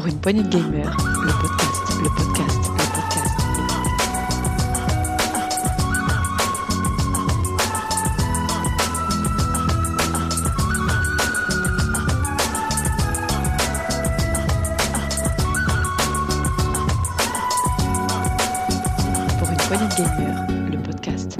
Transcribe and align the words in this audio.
Pour 0.00 0.08
une 0.08 0.18
poignée 0.18 0.42
de 0.42 0.48
gamers, 0.48 0.96
le 0.96 1.30
podcast, 1.42 1.82
le 2.02 2.08
podcast, 2.08 2.58
le 2.72 2.84
podcast. 2.94 3.36
Pour 19.38 19.50
une 19.50 19.56
poignée 19.58 19.84
de 19.84 19.96
gamers, 19.98 20.46
le 20.70 20.78
podcast. 20.82 21.36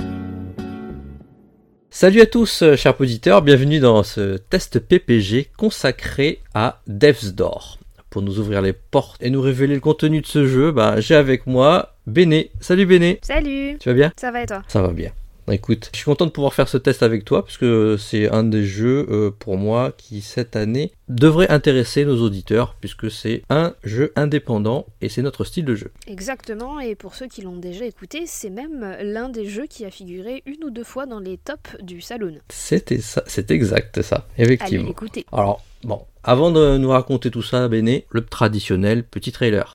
Salut 1.88 2.20
à 2.20 2.26
tous, 2.26 2.60
euh, 2.60 2.76
chers 2.76 3.00
auditeurs, 3.00 3.40
bienvenue 3.40 3.80
dans 3.80 4.02
ce 4.02 4.36
test 4.36 4.80
PPG 4.80 5.48
consacré 5.56 6.42
à 6.52 6.82
Death's 6.86 7.32
Door. 7.32 7.79
Pour 8.10 8.22
nous 8.22 8.40
ouvrir 8.40 8.60
les 8.60 8.72
portes 8.72 9.22
et 9.22 9.30
nous 9.30 9.40
révéler 9.40 9.74
le 9.74 9.80
contenu 9.80 10.20
de 10.20 10.26
ce 10.26 10.44
jeu, 10.44 10.72
bah, 10.72 11.00
j'ai 11.00 11.14
avec 11.14 11.46
moi 11.46 11.94
Béné. 12.08 12.50
Salut 12.60 12.84
Béné, 12.84 13.20
Salut 13.22 13.78
tu 13.78 13.88
vas 13.88 13.94
bien? 13.94 14.12
Ça 14.16 14.32
va 14.32 14.42
et 14.42 14.46
toi? 14.46 14.62
Ça 14.66 14.82
va 14.82 14.88
bien. 14.88 15.12
Écoute, 15.52 15.90
je 15.92 15.98
suis 15.98 16.04
content 16.04 16.26
de 16.26 16.30
pouvoir 16.30 16.54
faire 16.54 16.68
ce 16.68 16.76
test 16.76 17.02
avec 17.02 17.24
toi 17.24 17.44
parce 17.44 17.58
que 17.58 17.96
c'est 17.98 18.28
un 18.30 18.44
des 18.44 18.64
jeux 18.64 19.06
euh, 19.10 19.30
pour 19.36 19.56
moi 19.56 19.92
qui 19.96 20.20
cette 20.20 20.54
année 20.54 20.92
devrait 21.08 21.50
intéresser 21.50 22.04
nos 22.04 22.22
auditeurs 22.22 22.76
puisque 22.80 23.10
c'est 23.10 23.42
un 23.50 23.74
jeu 23.82 24.12
indépendant 24.14 24.86
et 25.00 25.08
c'est 25.08 25.22
notre 25.22 25.44
style 25.44 25.64
de 25.64 25.74
jeu. 25.74 25.90
Exactement, 26.06 26.78
et 26.78 26.94
pour 26.94 27.14
ceux 27.14 27.26
qui 27.26 27.42
l'ont 27.42 27.56
déjà 27.56 27.84
écouté, 27.84 28.24
c'est 28.26 28.50
même 28.50 28.96
l'un 29.02 29.28
des 29.28 29.46
jeux 29.46 29.66
qui 29.66 29.84
a 29.84 29.90
figuré 29.90 30.42
une 30.46 30.62
ou 30.64 30.70
deux 30.70 30.84
fois 30.84 31.06
dans 31.06 31.20
les 31.20 31.36
tops 31.36 31.76
du 31.82 32.00
Saloon. 32.00 32.38
C'était 32.48 33.00
ça, 33.00 33.24
c'est 33.26 33.50
exact 33.50 34.02
ça, 34.02 34.26
Allez 34.38 34.52
effectivement. 34.52 34.88
l'écouter. 34.88 35.26
Alors, 35.32 35.64
bon, 35.82 36.02
avant 36.22 36.52
de 36.52 36.76
nous 36.76 36.90
raconter 36.90 37.30
tout 37.30 37.42
ça, 37.42 37.66
Béné, 37.66 38.06
le 38.10 38.24
traditionnel 38.24 39.02
petit 39.02 39.32
trailer. 39.32 39.74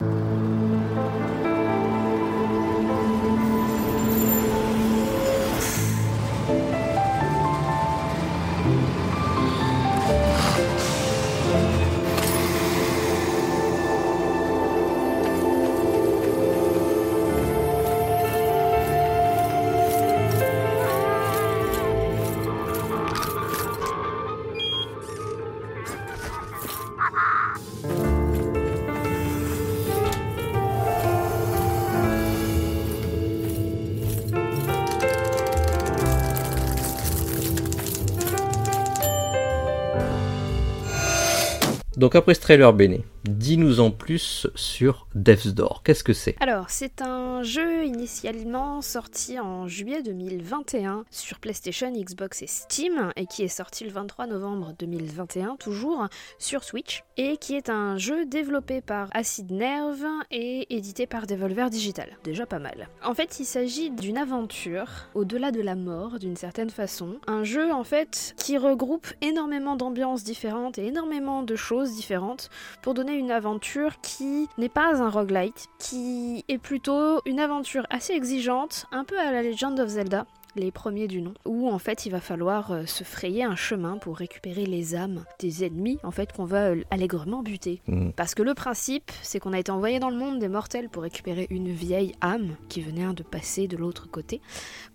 Donc 41.98 42.16
après 42.16 42.34
ce 42.34 42.42
trailer, 42.42 42.72
Béné, 42.74 43.06
dis-nous 43.30 43.80
en 43.80 43.92
plus 43.92 44.48
sur 44.56 45.08
Death's 45.16 45.48
Door. 45.48 45.82
Qu'est-ce 45.84 46.04
que 46.04 46.14
c'est? 46.14 46.36
Alors, 46.40 46.70
c'est 46.70 47.02
un 47.02 47.44
jeu 47.44 47.86
initialement 47.86 48.82
sorti 48.82 49.40
en 49.40 49.68
juillet 49.68 50.04
2021 50.04 51.06
sur 51.10 51.40
PlayStation, 51.40 51.92
Xbox 51.92 52.42
et 52.42 52.48
Steam, 52.48 53.12
et 53.16 53.26
qui 53.26 53.44
est 53.44 53.48
sorti 53.48 53.84
le 53.84 53.92
23 53.92 54.28
novembre 54.28 54.74
2021, 54.80 55.56
toujours 55.58 56.08
sur 56.38 56.64
Switch, 56.64 57.04
et 57.18 57.38
qui 57.38 57.56
est 57.56 57.70
un 57.70 57.98
jeu 57.98 58.26
développé 58.26 58.82
par 58.82 59.10
Acid 59.14 59.52
Nerve 59.52 60.06
et 60.32 60.76
édité 60.76 61.08
par 61.08 61.28
Devolver 61.28 61.70
Digital. 61.70 62.18
Déjà 62.24 62.46
pas 62.46 62.60
mal. 62.60 62.90
En 63.04 63.14
fait, 63.14 63.40
il 63.40 63.46
s'agit 63.46 63.90
d'une 63.90 64.18
aventure 64.18 65.10
au-delà 65.14 65.52
de 65.52 65.62
la 65.62 65.76
mort, 65.76 66.20
d'une 66.20 66.36
certaine 66.36 66.70
façon. 66.70 67.18
Un 67.28 67.44
jeu, 67.44 67.72
en 67.72 67.84
fait, 67.84 68.36
qui 68.38 68.58
regroupe 68.58 69.08
énormément 69.22 69.76
d'ambiances 69.76 70.24
différentes 70.24 70.78
et 70.78 70.88
énormément 70.88 71.44
de 71.44 71.56
choses 71.56 71.96
différentes 71.96 72.50
pour 72.82 72.94
donner 72.94 73.15
une 73.18 73.32
aventure 73.32 74.00
qui 74.02 74.48
n'est 74.58 74.70
pas 74.70 75.02
un 75.02 75.10
roguelite, 75.10 75.68
qui 75.80 76.46
est 76.48 76.58
plutôt 76.58 77.22
une 77.26 77.40
aventure 77.40 77.86
assez 77.90 78.14
exigeante, 78.14 78.86
un 78.92 79.04
peu 79.04 79.18
à 79.20 79.32
la 79.32 79.42
Legend 79.42 79.80
of 79.80 79.90
Zelda, 79.90 80.26
les 80.56 80.72
premiers 80.72 81.08
du 81.08 81.22
nom, 81.22 81.34
où 81.46 81.70
en 81.70 81.80
fait 81.80 82.06
il 82.06 82.12
va 82.12 82.20
falloir 82.20 82.72
euh, 82.72 82.86
se 82.86 83.04
frayer 83.04 83.44
un 83.44 83.56
chemin 83.56 83.98
pour 83.98 84.18
récupérer 84.18 84.66
les 84.66 84.96
âmes 84.96 85.24
des 85.40 85.64
ennemis 85.66 85.98
en 86.04 86.12
fait 86.12 86.32
qu'on 86.34 86.46
va 86.46 86.70
euh, 86.72 86.82
allègrement 86.92 87.42
buter. 87.44 87.82
Hmm. 87.88 88.10
Parce 88.16 88.36
que 88.36 88.44
le 88.44 88.54
principe, 88.54 89.12
c'est 89.22 89.40
qu'on 89.40 89.54
a 89.54 89.60
été 89.60 89.72
envoyé 89.72 90.00
dans 90.00 90.10
le 90.10 90.18
monde 90.18 90.40
des 90.40 90.48
mortels 90.50 90.90
pour 90.90 91.04
récupérer 91.04 91.48
une 91.50 91.72
vieille 91.72 92.14
âme 92.22 92.56
qui 92.70 92.82
venait 92.82 93.06
de 93.14 93.24
passer 93.24 93.68
de 93.68 93.78
l'autre 93.78 94.10
côté, 94.10 94.42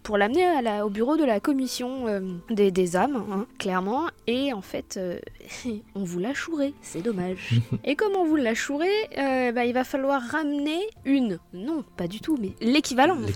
pour 0.03 0.16
l'amener 0.19 0.62
la- 0.62 0.84
au 0.87 0.91
bureau 0.91 1.16
de 1.16 1.25
la 1.25 1.38
commission 1.41 2.06
euh, 2.09 2.20
des, 2.50 2.70
des 2.70 2.97
âmes, 2.97 3.25
hein, 3.31 3.47
clairement, 3.59 4.06
et 4.26 4.53
en 4.53 4.62
fait, 4.62 4.97
euh, 4.97 5.19
on 5.94 6.03
vous 6.04 6.19
l'a 6.19 6.34
chouré, 6.34 6.75
c'est 6.81 7.03
dommage. 7.03 7.60
et 7.84 7.94
comme 7.97 8.15
on 8.16 8.25
vous 8.25 8.37
l'a 8.37 8.54
chouré, 8.54 8.88
euh, 9.19 9.53
bah, 9.53 9.65
il 9.66 9.75
va 9.75 9.84
falloir 9.84 10.20
ramener 10.22 10.81
une, 11.04 11.38
non, 11.53 11.84
pas 11.97 12.09
du 12.09 12.20
tout, 12.20 12.37
mais 12.41 12.53
l'équivalent. 12.60 13.16
en 13.16 13.26
fait. 13.26 13.32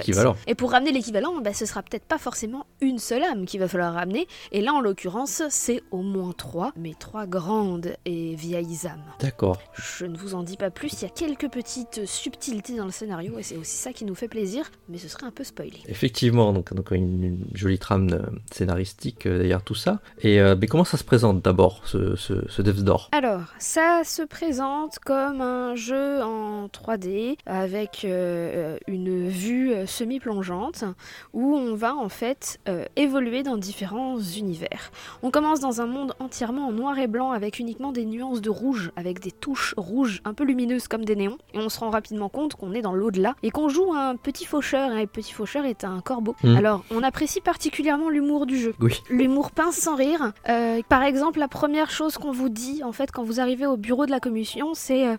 Et 0.47 0.55
pour 0.55 0.71
ramener 0.73 0.93
l'équivalent, 0.93 1.34
bah, 1.41 1.53
ce 1.53 1.67
sera 1.67 1.83
peut-être 1.83 2.05
pas 2.05 2.14
forcément 2.19 2.67
une 2.81 2.99
seule 2.99 3.23
âme 3.23 3.47
qu'il 3.47 3.61
va 3.61 3.69
falloir 3.69 3.95
ramener, 3.95 4.27
et 4.53 4.61
là 4.61 4.73
en 4.73 4.81
l'occurrence, 4.81 5.43
c'est 5.49 5.83
au 5.91 6.03
moins 6.03 6.33
trois, 6.33 6.73
mais 6.77 6.95
trois 6.99 7.27
grandes 7.27 7.95
et 8.05 8.35
vieilles 8.35 8.87
âmes. 8.87 9.05
D'accord. 9.21 9.59
Je 9.75 10.07
ne 10.07 10.17
vous 10.17 10.35
en 10.35 10.43
dis 10.43 10.57
pas 10.57 10.71
plus, 10.71 10.93
il 10.93 11.03
y 11.03 11.07
a 11.07 11.11
quelques 11.11 11.51
petites 11.51 12.07
subtilités 12.07 12.77
dans 12.77 12.85
le 12.85 12.91
scénario 12.91 13.39
et 13.39 13.43
c'est 13.43 13.57
aussi 13.57 13.77
ça 13.77 13.93
qui 13.93 14.05
nous 14.05 14.15
fait 14.15 14.29
plaisir, 14.29 14.71
mais 14.89 14.99
ce 14.99 15.09
serait 15.09 15.27
un 15.27 15.31
peu 15.31 15.45
spoilé. 15.45 15.81
Effectivement, 15.89 16.53
donc, 16.53 16.73
donc 16.75 16.91
une, 16.91 17.23
une 17.23 17.47
jolie 17.55 17.79
trame 17.79 18.11
euh, 18.13 18.23
scénaristique 18.53 19.27
euh, 19.27 19.39
derrière 19.39 19.63
tout 19.63 19.75
ça. 19.75 20.01
Et 20.21 20.41
euh, 20.41 20.57
mais 20.61 20.67
comment 20.67 20.85
ça 20.85 20.97
se 20.97 21.05
présente 21.05 21.43
d'abord, 21.43 21.83
ce, 21.85 22.17
ce, 22.17 22.49
ce 22.49 22.63
Death's 22.63 22.85
Door 22.85 23.09
Alors, 23.13 23.43
ça 23.59 24.03
se 24.05 24.23
présente 24.23 24.99
comme 24.99 25.41
un 25.41 25.75
jeu 25.75 26.23
en 26.23 26.67
3D 26.69 27.37
avec 27.47 28.05
euh, 28.05 28.79
une 28.87 29.29
vue 29.29 29.75
semi-plongeante 29.87 30.85
où 31.33 31.55
on 31.55 31.75
va 31.75 31.95
en 31.95 32.03
fait 32.09 32.59
euh, 32.69 32.84
évoluer 32.97 33.42
dans 33.42 33.56
différents 33.56 34.19
univers. 34.19 34.91
On 35.22 35.31
commence 35.31 35.60
dans 35.60 35.81
un 35.81 35.87
monde 35.87 36.15
entièrement 36.19 36.69
en 36.69 36.72
noir 36.72 36.98
et 36.98 37.06
blanc 37.06 37.32
avec 37.32 37.59
uniquement 37.59 37.92
des 37.92 38.04
nuances 38.04 38.41
de 38.41 38.50
rouge, 38.50 38.91
avec 38.97 39.20
des 39.20 39.31
touches 39.32 39.75
rouges 39.76 40.20
un 40.25 40.34
peu 40.34 40.44
lumineuses 40.44 40.88
comme 40.88 41.04
des 41.04 41.16
néons. 41.16 41.38
Et 41.53 41.59
on 41.59 41.69
se 41.69 41.78
rend 41.81 41.91
rapidement 41.91 42.28
compte 42.28 42.54
qu'on 42.54 42.72
est 42.72 42.82
dans 42.82 42.94
l'au-delà 42.94 43.34
et 43.42 43.50
qu'on 43.50 43.69
joue 43.69 43.92
un 43.94 44.16
petit 44.16 44.44
faucheur. 44.44 44.92
Et 44.92 45.00
le 45.03 45.06
petit 45.06 45.32
faucheur 45.32 45.65
est 45.65 45.84
un 45.84 46.00
corbeau. 46.00 46.34
Mhm. 46.42 46.56
Alors, 46.56 46.84
on 46.91 47.03
apprécie 47.03 47.41
particulièrement 47.41 48.09
l'humour 48.09 48.47
du 48.47 48.59
jeu 48.59 48.75
Oui. 48.81 49.00
l'humour 49.10 49.50
pince 49.50 49.76
sans 49.76 49.97
rire. 49.97 50.32
Euh, 50.48 50.81
par 50.88 51.03
exemple, 51.03 51.38
la 51.38 51.48
première 51.48 51.91
chose 51.91 52.19
qu'on 52.19 52.32
vous 52.32 52.48
dit, 52.48 52.82
en 52.84 52.92
fait, 52.92 53.10
quand 53.10 53.25
vous 53.25 53.41
arrivez 53.41 53.66
au 53.66 53.76
bureau 53.76 54.06
de 54.06 54.10
la 54.10 54.21
commission, 54.21 54.75
c'est 54.75 55.06
euh, 55.06 55.16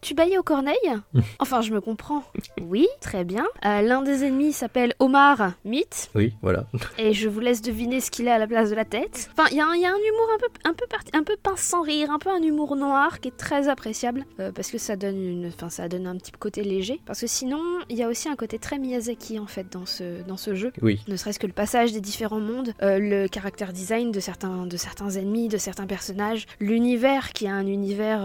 Tu 0.00 0.14
bailles 0.14 0.38
aux 0.38 0.42
corneilles 0.42 0.76
Enfin, 1.40 1.60
je 1.60 1.72
me 1.72 1.80
comprends. 1.80 2.22
Oui, 2.62 2.86
très 3.00 3.24
bien. 3.24 3.46
Euh, 3.64 3.80
L'un 3.82 4.02
des 4.02 4.24
ennemis 4.24 4.52
s'appelle 4.52 4.94
Omar 4.98 5.52
Mythe, 5.64 6.10
Oui, 6.14 6.32
voilà. 6.42 6.66
et 6.98 7.12
je 7.12 7.28
vous 7.28 7.38
laisse 7.40 7.62
deviner 7.62 8.00
ce 8.00 8.10
qu'il 8.10 8.28
a 8.28 8.34
à 8.34 8.38
la 8.38 8.46
place 8.46 8.70
de 8.70 8.74
la 8.74 8.84
tête. 8.84 9.28
Enfin, 9.32 9.48
il 9.52 9.56
y, 9.56 9.60
a 9.60 9.66
un- 9.66 9.74
il 9.74 9.82
y 9.82 9.86
a 9.86 9.90
un 9.90 9.96
humour 9.96 10.28
un 10.34 10.38
peu, 10.38 10.46
un, 10.64 10.72
peu 10.72 10.86
parti- 10.88 11.10
un 11.14 11.22
peu 11.22 11.36
pince 11.40 11.60
sans 11.60 11.82
rire, 11.82 12.10
un 12.10 12.18
peu 12.18 12.30
un 12.30 12.42
humour 12.42 12.74
noir 12.76 13.20
qui 13.20 13.28
est 13.28 13.36
très 13.36 13.68
appréciable, 13.68 14.24
euh, 14.40 14.50
parce 14.52 14.70
que 14.70 14.78
ça 14.78 14.96
donne, 14.96 15.22
une, 15.22 15.46
enfin, 15.48 15.68
ça 15.70 15.88
donne 15.88 16.06
un 16.06 16.16
petit 16.16 16.32
côté 16.32 16.62
léger. 16.64 17.00
Parce 17.06 17.20
que 17.20 17.26
sinon, 17.26 17.60
il 17.88 17.96
y 17.96 18.02
a 18.02 18.08
aussi 18.08 18.28
un 18.28 18.36
côté 18.36 18.58
très 18.58 18.78
Miyazaki, 18.78 19.38
en 19.38 19.46
fait, 19.46 19.70
dans 19.70 19.86
ce, 19.86 20.22
dans 20.26 20.36
ce 20.36 20.54
jeu 20.54 20.72
Oui. 20.82 21.00
ne 21.08 21.16
serait-ce 21.16 21.38
que 21.38 21.46
le 21.46 21.52
passage 21.52 21.92
des 21.92 22.00
différents 22.00 22.40
mondes, 22.40 22.72
euh, 22.82 22.98
le 22.98 23.28
caractère 23.28 23.72
design 23.72 24.10
de 24.12 24.20
certains, 24.20 24.66
de 24.66 24.76
certains 24.76 25.10
ennemis, 25.10 25.48
de 25.48 25.58
certains 25.58 25.86
personnages, 25.86 26.46
l'univers 26.60 27.32
qui 27.32 27.46
a 27.46 27.52
un 27.54 27.66
univers, 27.66 28.22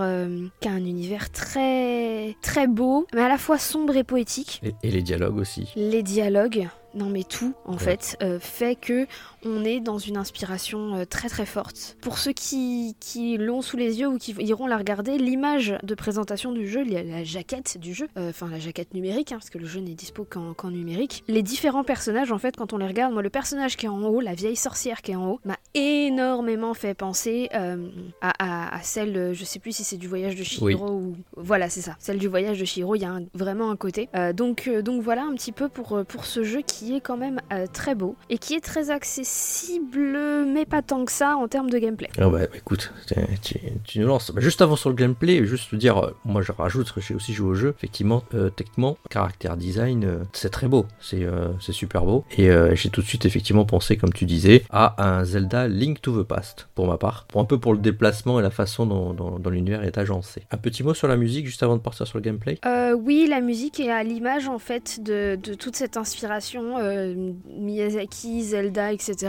qui 0.62 0.68
a 0.68 0.72
un 0.72 0.84
univers 0.86 1.30
très, 1.32 1.61
très 2.42 2.68
beau, 2.68 3.06
mais 3.14 3.22
à 3.22 3.28
la 3.30 3.38
fois 3.38 3.58
sombre 3.58 3.96
et 3.96 4.04
poétique. 4.04 4.62
Et, 4.64 4.74
et 4.84 4.92
les 4.92 5.02
dialogues 5.02 5.38
aussi. 5.38 5.72
Les 5.76 6.04
dialogues, 6.04 6.68
non 6.96 7.08
mais 7.10 7.24
tout 7.24 7.54
en 7.66 7.74
Ouais. 7.74 7.80
fait 7.80 8.18
euh, 8.22 8.40
fait 8.40 8.76
que 8.76 9.08
on 9.46 9.64
est 9.66 9.80
dans 9.80 9.98
une 9.98 10.18
inspiration 10.18 10.96
euh, 10.96 11.06
très 11.06 11.30
très 11.30 11.46
forte. 11.46 11.98
Pour 12.02 12.18
ceux 12.18 12.32
qui, 12.34 12.96
qui 13.00 13.38
l'ont 13.38 13.62
sous 13.62 13.78
les 13.78 14.00
yeux 14.00 14.08
ou 14.08 14.18
qui 14.18 14.32
iront 14.40 14.68
la 14.68 14.78
regarder, 14.78 15.18
l'image 15.18 15.76
de 15.84 15.96
présentation 15.96 16.52
du 16.52 16.68
jeu, 16.68 16.84
la, 16.84 17.24
jaquette 17.24 17.78
du 17.80 17.94
jeu, 17.94 18.08
euh, 18.18 18.30
enfin 18.30 18.48
la 18.50 18.60
jaquette 18.60 18.94
numérique, 18.94 19.32
hein, 19.32 19.38
parce 19.38 19.50
que 19.50 19.58
le 19.58 19.66
jeu 19.66 19.80
n'est 19.80 19.94
dispo 19.94 20.26
qu'en 20.30 20.70
numérique, 20.72 21.24
les 21.28 21.42
différents 21.44 21.84
personnages 21.84 22.32
en 22.32 22.38
fait 22.38 22.56
quand 22.56 22.74
on 22.74 22.78
les 22.78 22.88
regarde, 22.88 23.14
moi 23.14 23.22
le 23.22 23.30
personnage 23.30 23.78
qui 23.78 23.86
est 23.86 23.90
en 23.90 24.02
haut, 24.04 24.20
la 24.22 24.34
vieille 24.34 24.56
sorcière 24.56 25.02
qui 25.02 25.12
est 25.12 25.16
en 25.16 25.32
haut, 25.32 25.40
m'a 25.46 25.58
énormément 25.74 26.74
fait 26.74 26.94
penser 26.94 27.50
euh, 27.54 27.88
à, 28.22 28.32
à- 28.40 28.76
à 28.78 28.82
celle, 28.82 29.34
je 29.34 29.44
sais 29.46 29.60
plus 29.60 29.72
si 29.76 29.84
c'est 29.84 29.98
du 29.98 30.08
voyage 30.08 30.36
de 30.36 30.44
Chihiro 30.44 30.90
ou 30.92 31.16
voilà 31.36 31.70
c'est 31.70 31.82
ça, 31.82 31.96
celle 32.00 32.18
du 32.18 32.28
voyage 32.28 32.60
de 32.60 32.66
Chihiro, 32.66 32.96
il 32.96 33.02
y 33.02 33.06
a 33.06 33.12
un- 33.12 33.24
vraiment 33.34 33.70
un 33.72 33.76
côté. 33.76 34.10
Euh, 34.16 34.34
donc, 34.34 34.70
donc 34.84 35.02
voilà 35.02 35.24
un 35.24 35.34
petit 35.36 35.52
peu 35.52 35.70
pour, 35.70 36.04
pour 36.08 36.26
ce 36.26 36.44
jeu 36.44 36.62
qui 36.62 36.96
est 36.96 37.02
quand 37.02 37.18
même 37.18 37.40
très 37.74 37.96
beau 37.96 38.16
et 38.30 38.38
qui 38.38 38.54
est 38.54 38.62
très 38.62 38.90
accessible 38.90 39.22
accessible, 39.32 40.46
mais 40.48 40.66
pas 40.66 40.82
tant 40.82 41.06
que 41.06 41.12
ça 41.12 41.36
en 41.38 41.48
termes 41.48 41.70
de 41.70 41.78
gameplay. 41.80 42.10
Ah 42.20 42.30
bah, 42.30 42.40
écoute, 42.56 42.92
tu, 43.42 43.56
tu 43.84 44.00
nous 44.00 44.08
lances. 44.08 44.32
Bah, 44.32 44.42
juste 44.42 44.62
avant 44.62 44.76
sur 44.76 44.90
le 44.90 44.96
gameplay, 44.96 45.46
juste 45.46 45.74
dire, 45.76 45.98
euh, 45.98 46.12
moi 46.26 46.42
je 46.42 46.52
rajoute, 46.52 46.84
parce 46.88 46.92
que 46.96 47.02
j'ai 47.02 47.16
aussi 47.16 47.34
joué 47.34 47.50
au 47.50 47.54
jeu, 47.56 47.74
effectivement, 47.78 48.24
euh, 48.34 48.50
techniquement, 48.50 48.98
caractère 49.10 49.56
design, 49.58 50.04
euh, 50.04 50.18
c'est 50.34 50.50
très 50.50 50.68
beau, 50.68 50.86
c'est 51.00 51.22
super 51.72 52.04
beau. 52.06 52.26
Et 52.38 52.50
j'ai 52.76 52.90
tout 52.90 53.02
de 53.02 53.06
suite 53.06 53.26
effectivement 53.26 53.66
pensé, 53.66 53.96
comme 53.98 54.12
tu 54.14 54.26
disais, 54.26 54.64
à 54.70 54.96
un 55.04 55.24
Zelda 55.24 55.68
Link 55.68 56.02
to 56.02 56.22
the 56.22 56.28
Past, 56.28 56.68
pour 56.76 56.88
ma 56.88 56.98
part, 56.98 57.26
pour 57.28 57.40
un 57.42 57.46
peu 57.46 57.58
pour 57.60 57.74
le 57.74 57.80
déplacement 57.80 58.40
et 58.40 58.44
la 58.44 58.50
façon 58.50 58.86
dont, 58.86 59.14
dont- 59.14 59.40
dont 59.40 59.50
l'univers 59.50 59.84
est 59.84 59.98
agencé. 59.98 60.44
Un 60.52 60.58
petit 60.58 60.84
mot 60.84 60.94
sur 60.94 61.08
la 61.08 61.16
musique, 61.18 61.46
juste 61.46 61.64
avant 61.64 61.78
de 61.78 61.82
partir 61.82 62.06
sur 62.08 62.18
le 62.18 62.24
gameplay 62.24 62.60
oui, 63.04 63.26
la 63.30 63.40
musique 63.42 63.80
est 63.80 63.90
à 63.90 64.04
l'image 64.04 64.48
en 64.48 64.60
fait 64.60 65.02
de, 65.02 65.38
de 65.42 65.54
toute 65.54 65.76
cette 65.76 65.96
inspiration 65.98 66.76
Miyazaki, 67.48 68.44
Zelda, 68.44 68.92
etc. 68.92 69.21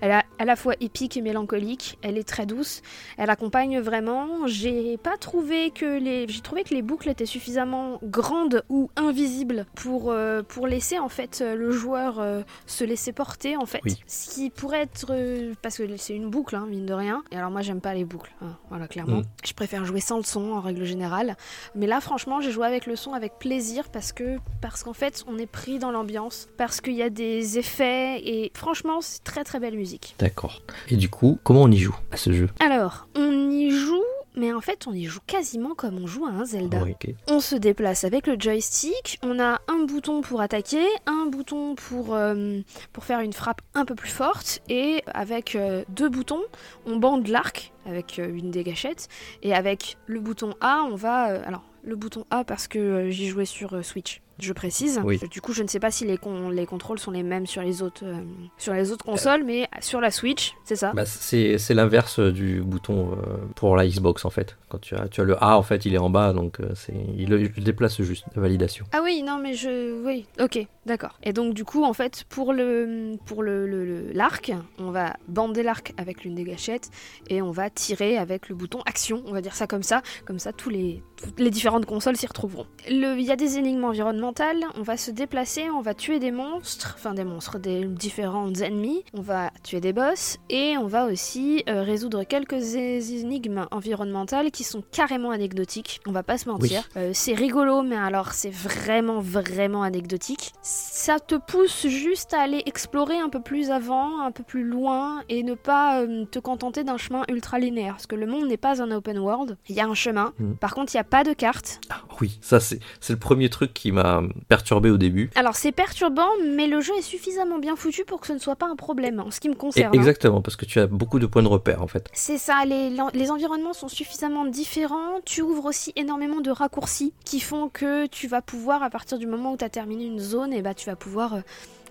Elle 0.00 0.10
est 0.10 0.22
à 0.38 0.44
la 0.44 0.56
fois 0.56 0.74
épique 0.80 1.16
et 1.16 1.22
mélancolique. 1.22 1.98
Elle 2.02 2.18
est 2.18 2.28
très 2.28 2.46
douce. 2.46 2.82
Elle 3.16 3.30
accompagne 3.30 3.80
vraiment. 3.80 4.46
J'ai 4.46 4.96
pas 4.98 5.16
trouvé 5.16 5.70
que 5.70 5.98
les, 5.98 6.26
j'ai 6.28 6.40
trouvé 6.40 6.64
que 6.64 6.74
les 6.74 6.82
boucles 6.82 7.08
étaient 7.08 7.26
suffisamment 7.26 7.98
grandes 8.02 8.64
ou 8.68 8.90
invisibles 8.96 9.66
pour 9.74 10.10
euh, 10.10 10.42
pour 10.42 10.66
laisser 10.66 10.98
en 10.98 11.08
fait 11.08 11.40
euh, 11.40 11.54
le 11.54 11.70
joueur 11.70 12.18
euh, 12.18 12.42
se 12.66 12.84
laisser 12.84 13.12
porter 13.12 13.56
en 13.56 13.66
fait. 13.66 13.80
Oui. 13.84 13.96
Ce 14.06 14.30
qui 14.34 14.50
pourrait 14.50 14.82
être 14.82 15.06
euh, 15.10 15.54
parce 15.62 15.78
que 15.78 15.96
c'est 15.96 16.14
une 16.14 16.30
boucle 16.30 16.56
hein, 16.56 16.66
mine 16.68 16.86
de 16.86 16.94
rien. 16.94 17.22
Et 17.30 17.36
alors 17.36 17.50
moi 17.50 17.62
j'aime 17.62 17.80
pas 17.80 17.94
les 17.94 18.04
boucles. 18.04 18.32
hein, 18.42 18.56
voilà 18.68 18.88
clairement. 18.88 19.18
Mm. 19.18 19.24
Je 19.44 19.52
préfère 19.52 19.84
jouer 19.84 20.00
sans 20.00 20.16
le 20.16 20.22
son 20.22 20.52
en 20.52 20.60
règle 20.60 20.84
générale. 20.84 21.36
Mais 21.74 21.86
là, 21.86 22.00
franchement, 22.00 22.40
j'ai 22.40 22.50
joué 22.50 22.66
avec 22.66 22.86
le 22.86 22.96
son 22.96 23.12
avec 23.12 23.38
plaisir 23.38 23.88
parce 23.90 24.12
que 24.12 24.38
parce 24.60 24.82
qu'en 24.82 24.92
fait, 24.92 25.24
on 25.26 25.38
est 25.38 25.46
pris 25.46 25.78
dans 25.78 25.90
l'ambiance, 25.90 26.48
parce 26.56 26.80
qu'il 26.80 26.94
y 26.94 27.02
a 27.02 27.10
des 27.10 27.58
effets 27.58 28.20
et 28.24 28.52
franchement, 28.54 29.00
c'est 29.00 29.22
très 29.24 29.33
très 29.42 29.58
belle 29.58 29.74
musique. 29.74 30.14
D'accord. 30.20 30.62
Et 30.88 30.96
du 30.96 31.08
coup, 31.08 31.38
comment 31.42 31.62
on 31.62 31.70
y 31.70 31.78
joue 31.78 31.96
à 32.12 32.16
ce 32.16 32.32
jeu? 32.32 32.48
Alors, 32.60 33.08
on 33.16 33.50
y 33.50 33.70
joue, 33.70 34.04
mais 34.36 34.52
en 34.52 34.60
fait, 34.60 34.86
on 34.86 34.92
y 34.92 35.04
joue 35.04 35.20
quasiment 35.26 35.74
comme 35.74 35.98
on 35.98 36.06
joue 36.06 36.26
à 36.26 36.30
un 36.30 36.44
Zelda. 36.44 36.82
Ok. 36.82 37.08
On 37.26 37.40
se 37.40 37.56
déplace 37.56 38.04
avec 38.04 38.26
le 38.26 38.36
joystick, 38.38 39.18
on 39.22 39.40
a 39.40 39.60
un 39.66 39.84
bouton 39.86 40.20
pour 40.20 40.40
attaquer, 40.40 40.86
un 41.06 41.26
bouton 41.26 41.74
pour, 41.74 42.14
euh, 42.14 42.60
pour 42.92 43.04
faire 43.04 43.20
une 43.20 43.32
frappe 43.32 43.62
un 43.74 43.84
peu 43.84 43.94
plus 43.94 44.10
forte, 44.10 44.60
et 44.68 45.02
avec 45.06 45.56
euh, 45.56 45.84
deux 45.88 46.08
boutons, 46.08 46.42
on 46.86 46.96
bande 46.96 47.26
l'arc 47.28 47.72
avec 47.86 48.18
euh, 48.18 48.28
une 48.34 48.50
des 48.50 48.62
gâchettes, 48.62 49.08
et 49.42 49.54
avec 49.54 49.96
le 50.06 50.20
bouton 50.20 50.54
A, 50.60 50.82
on 50.90 50.94
va... 50.94 51.24
alors, 51.46 51.64
le 51.86 51.96
bouton 51.96 52.24
A 52.30 52.44
parce 52.44 52.66
que 52.66 53.10
j'y 53.10 53.28
jouais 53.28 53.44
sur 53.44 53.84
Switch. 53.84 54.22
Je 54.40 54.52
précise. 54.52 55.00
Oui. 55.04 55.20
Du 55.30 55.40
coup, 55.40 55.52
je 55.52 55.62
ne 55.62 55.68
sais 55.68 55.78
pas 55.80 55.90
si 55.90 56.04
les, 56.04 56.18
con- 56.18 56.48
les 56.50 56.66
contrôles 56.66 56.98
sont 56.98 57.10
les 57.12 57.22
mêmes 57.22 57.46
sur 57.46 57.62
les 57.62 57.82
autres, 57.82 58.04
euh, 58.04 58.16
sur 58.58 58.72
les 58.74 58.90
autres 58.90 59.04
consoles, 59.04 59.44
mais 59.44 59.68
sur 59.80 60.00
la 60.00 60.10
Switch, 60.10 60.54
c'est 60.64 60.76
ça? 60.76 60.92
Bah, 60.94 61.06
c'est 61.06 61.58
c'est 61.58 61.74
l'inverse 61.74 62.18
du 62.18 62.60
bouton 62.62 63.12
euh, 63.12 63.36
pour 63.54 63.76
la 63.76 63.86
Xbox 63.86 64.24
en 64.24 64.30
fait. 64.30 64.56
Tu 64.80 64.94
as, 64.94 65.08
tu 65.08 65.20
as 65.20 65.24
le 65.24 65.42
A 65.42 65.56
en 65.58 65.62
fait, 65.62 65.84
il 65.86 65.94
est 65.94 65.98
en 65.98 66.10
bas 66.10 66.32
donc 66.32 66.60
euh, 66.60 66.70
c'est 66.74 66.94
il 67.16 67.28
le, 67.28 67.50
il 67.56 67.64
déplace 67.64 68.00
juste 68.02 68.24
de 68.34 68.40
validation. 68.40 68.84
Ah 68.92 69.00
oui, 69.02 69.22
non, 69.22 69.38
mais 69.38 69.54
je. 69.54 70.02
Oui, 70.04 70.26
ok, 70.40 70.66
d'accord. 70.86 71.18
Et 71.22 71.32
donc, 71.32 71.54
du 71.54 71.64
coup, 71.64 71.84
en 71.84 71.92
fait, 71.92 72.24
pour 72.28 72.52
le 72.52 73.16
pour 73.26 73.42
le 73.42 73.66
le- 73.66 74.12
l'arc, 74.12 74.52
on 74.78 74.90
va 74.90 75.16
bander 75.28 75.62
l'arc 75.62 75.92
avec 75.96 76.24
l'une 76.24 76.34
des 76.34 76.44
gâchettes 76.44 76.90
et 77.28 77.40
on 77.42 77.50
va 77.50 77.70
tirer 77.70 78.16
avec 78.18 78.48
le 78.48 78.54
bouton 78.54 78.80
action, 78.86 79.22
on 79.26 79.32
va 79.32 79.40
dire 79.40 79.54
ça 79.54 79.66
comme 79.66 79.82
ça. 79.82 80.02
Comme 80.24 80.38
ça, 80.38 80.52
tous 80.52 80.70
les, 80.70 81.02
toutes 81.22 81.38
les 81.40 81.50
différentes 81.50 81.86
consoles 81.86 82.16
s'y 82.16 82.26
retrouveront. 82.26 82.66
Il 82.88 83.20
y 83.20 83.30
a 83.30 83.36
des 83.36 83.58
énigmes 83.58 83.84
environnementales, 83.84 84.64
on 84.76 84.82
va 84.82 84.96
se 84.96 85.10
déplacer, 85.10 85.70
on 85.70 85.80
va 85.80 85.94
tuer 85.94 86.18
des 86.18 86.30
monstres, 86.32 86.94
enfin 86.98 87.14
des 87.14 87.24
monstres, 87.24 87.58
des 87.58 87.84
différents 87.84 88.52
ennemis, 88.54 89.04
on 89.14 89.20
va 89.20 89.50
tuer 89.62 89.80
des 89.80 89.92
boss 89.92 90.38
et 90.50 90.76
on 90.76 90.86
va 90.86 91.06
aussi 91.06 91.62
euh, 91.68 91.82
résoudre 91.82 92.24
quelques 92.24 92.74
énigmes 92.74 93.66
environnementales 93.70 94.50
qui 94.50 94.63
sont 94.64 94.82
carrément 94.92 95.30
anecdotiques, 95.30 96.00
on 96.06 96.12
va 96.12 96.22
pas 96.22 96.38
se 96.38 96.48
mentir. 96.48 96.88
Euh, 96.96 97.10
c'est 97.14 97.34
rigolo, 97.34 97.82
mais 97.82 97.96
alors 97.96 98.32
c'est 98.32 98.50
vraiment, 98.50 99.20
vraiment 99.20 99.82
anecdotique. 99.82 100.52
Ça 100.62 101.20
te 101.20 101.34
pousse 101.34 101.86
juste 101.86 102.34
à 102.34 102.40
aller 102.40 102.62
explorer 102.66 103.18
un 103.18 103.28
peu 103.28 103.40
plus 103.40 103.70
avant, 103.70 104.20
un 104.20 104.30
peu 104.30 104.42
plus 104.42 104.64
loin, 104.64 105.22
et 105.28 105.42
ne 105.42 105.54
pas 105.54 106.00
euh, 106.00 106.24
te 106.24 106.38
contenter 106.38 106.84
d'un 106.84 106.96
chemin 106.96 107.22
ultra 107.28 107.58
linéaire. 107.58 107.94
Parce 107.94 108.06
que 108.06 108.16
le 108.16 108.26
monde 108.26 108.46
n'est 108.48 108.56
pas 108.56 108.82
un 108.82 108.90
open 108.90 109.18
world, 109.18 109.56
il 109.68 109.76
y 109.76 109.80
a 109.80 109.86
un 109.86 109.94
chemin. 109.94 110.32
Mhm. 110.38 110.56
Par 110.56 110.74
contre, 110.74 110.94
il 110.94 110.96
n'y 110.96 111.00
a 111.00 111.04
pas 111.04 111.24
de 111.24 111.32
carte. 111.32 111.80
Ah, 111.90 112.00
oui, 112.20 112.38
ça 112.40 112.60
c'est 112.60 112.80
le 113.08 113.18
premier 113.18 113.48
truc 113.50 113.74
qui 113.74 113.92
m'a 113.92 114.22
perturbé 114.48 114.90
au 114.90 114.96
début. 114.96 115.30
Alors 115.34 115.56
c'est 115.56 115.72
perturbant, 115.72 116.28
mais 116.54 116.66
le 116.66 116.80
jeu 116.80 116.92
est 116.98 117.02
suffisamment 117.02 117.58
bien 117.58 117.76
foutu 117.76 118.04
pour 118.04 118.20
que 118.20 118.26
ce 118.26 118.32
ne 118.32 118.38
soit 118.38 118.56
pas 118.56 118.66
un 118.66 118.76
problème, 118.76 119.20
en 119.20 119.30
ce 119.30 119.40
qui 119.40 119.48
me 119.48 119.54
Et 119.54 119.56
concerne. 119.56 119.86
hein. 119.88 119.92
exactement 119.92 120.40
parce 120.42 120.56
que 120.56 120.64
tu 120.64 120.80
as 120.80 120.86
beaucoup 120.86 121.18
de 121.18 121.26
points 121.26 121.42
de 121.42 121.48
repère 121.48 121.82
en 121.82 121.86
fait. 121.86 122.08
C'est 122.12 122.38
ça, 122.38 122.64
les, 122.64 122.90
les 123.14 123.30
environnements 123.30 123.72
sont 123.72 123.88
suffisamment 123.88 124.44
différents. 124.54 125.20
Tu 125.26 125.42
ouvres 125.42 125.66
aussi 125.66 125.92
énormément 125.96 126.40
de 126.40 126.50
raccourcis 126.50 127.12
qui 127.24 127.40
font 127.40 127.68
que 127.68 128.06
tu 128.06 128.28
vas 128.28 128.40
pouvoir, 128.40 128.82
à 128.82 128.88
partir 128.88 129.18
du 129.18 129.26
moment 129.26 129.52
où 129.52 129.56
tu 129.58 129.64
as 129.64 129.68
terminé 129.68 130.06
une 130.06 130.20
zone, 130.20 130.54
et 130.54 130.62
bah, 130.62 130.72
tu 130.72 130.86
vas 130.86 130.96
pouvoir 130.96 131.34
euh, 131.34 131.40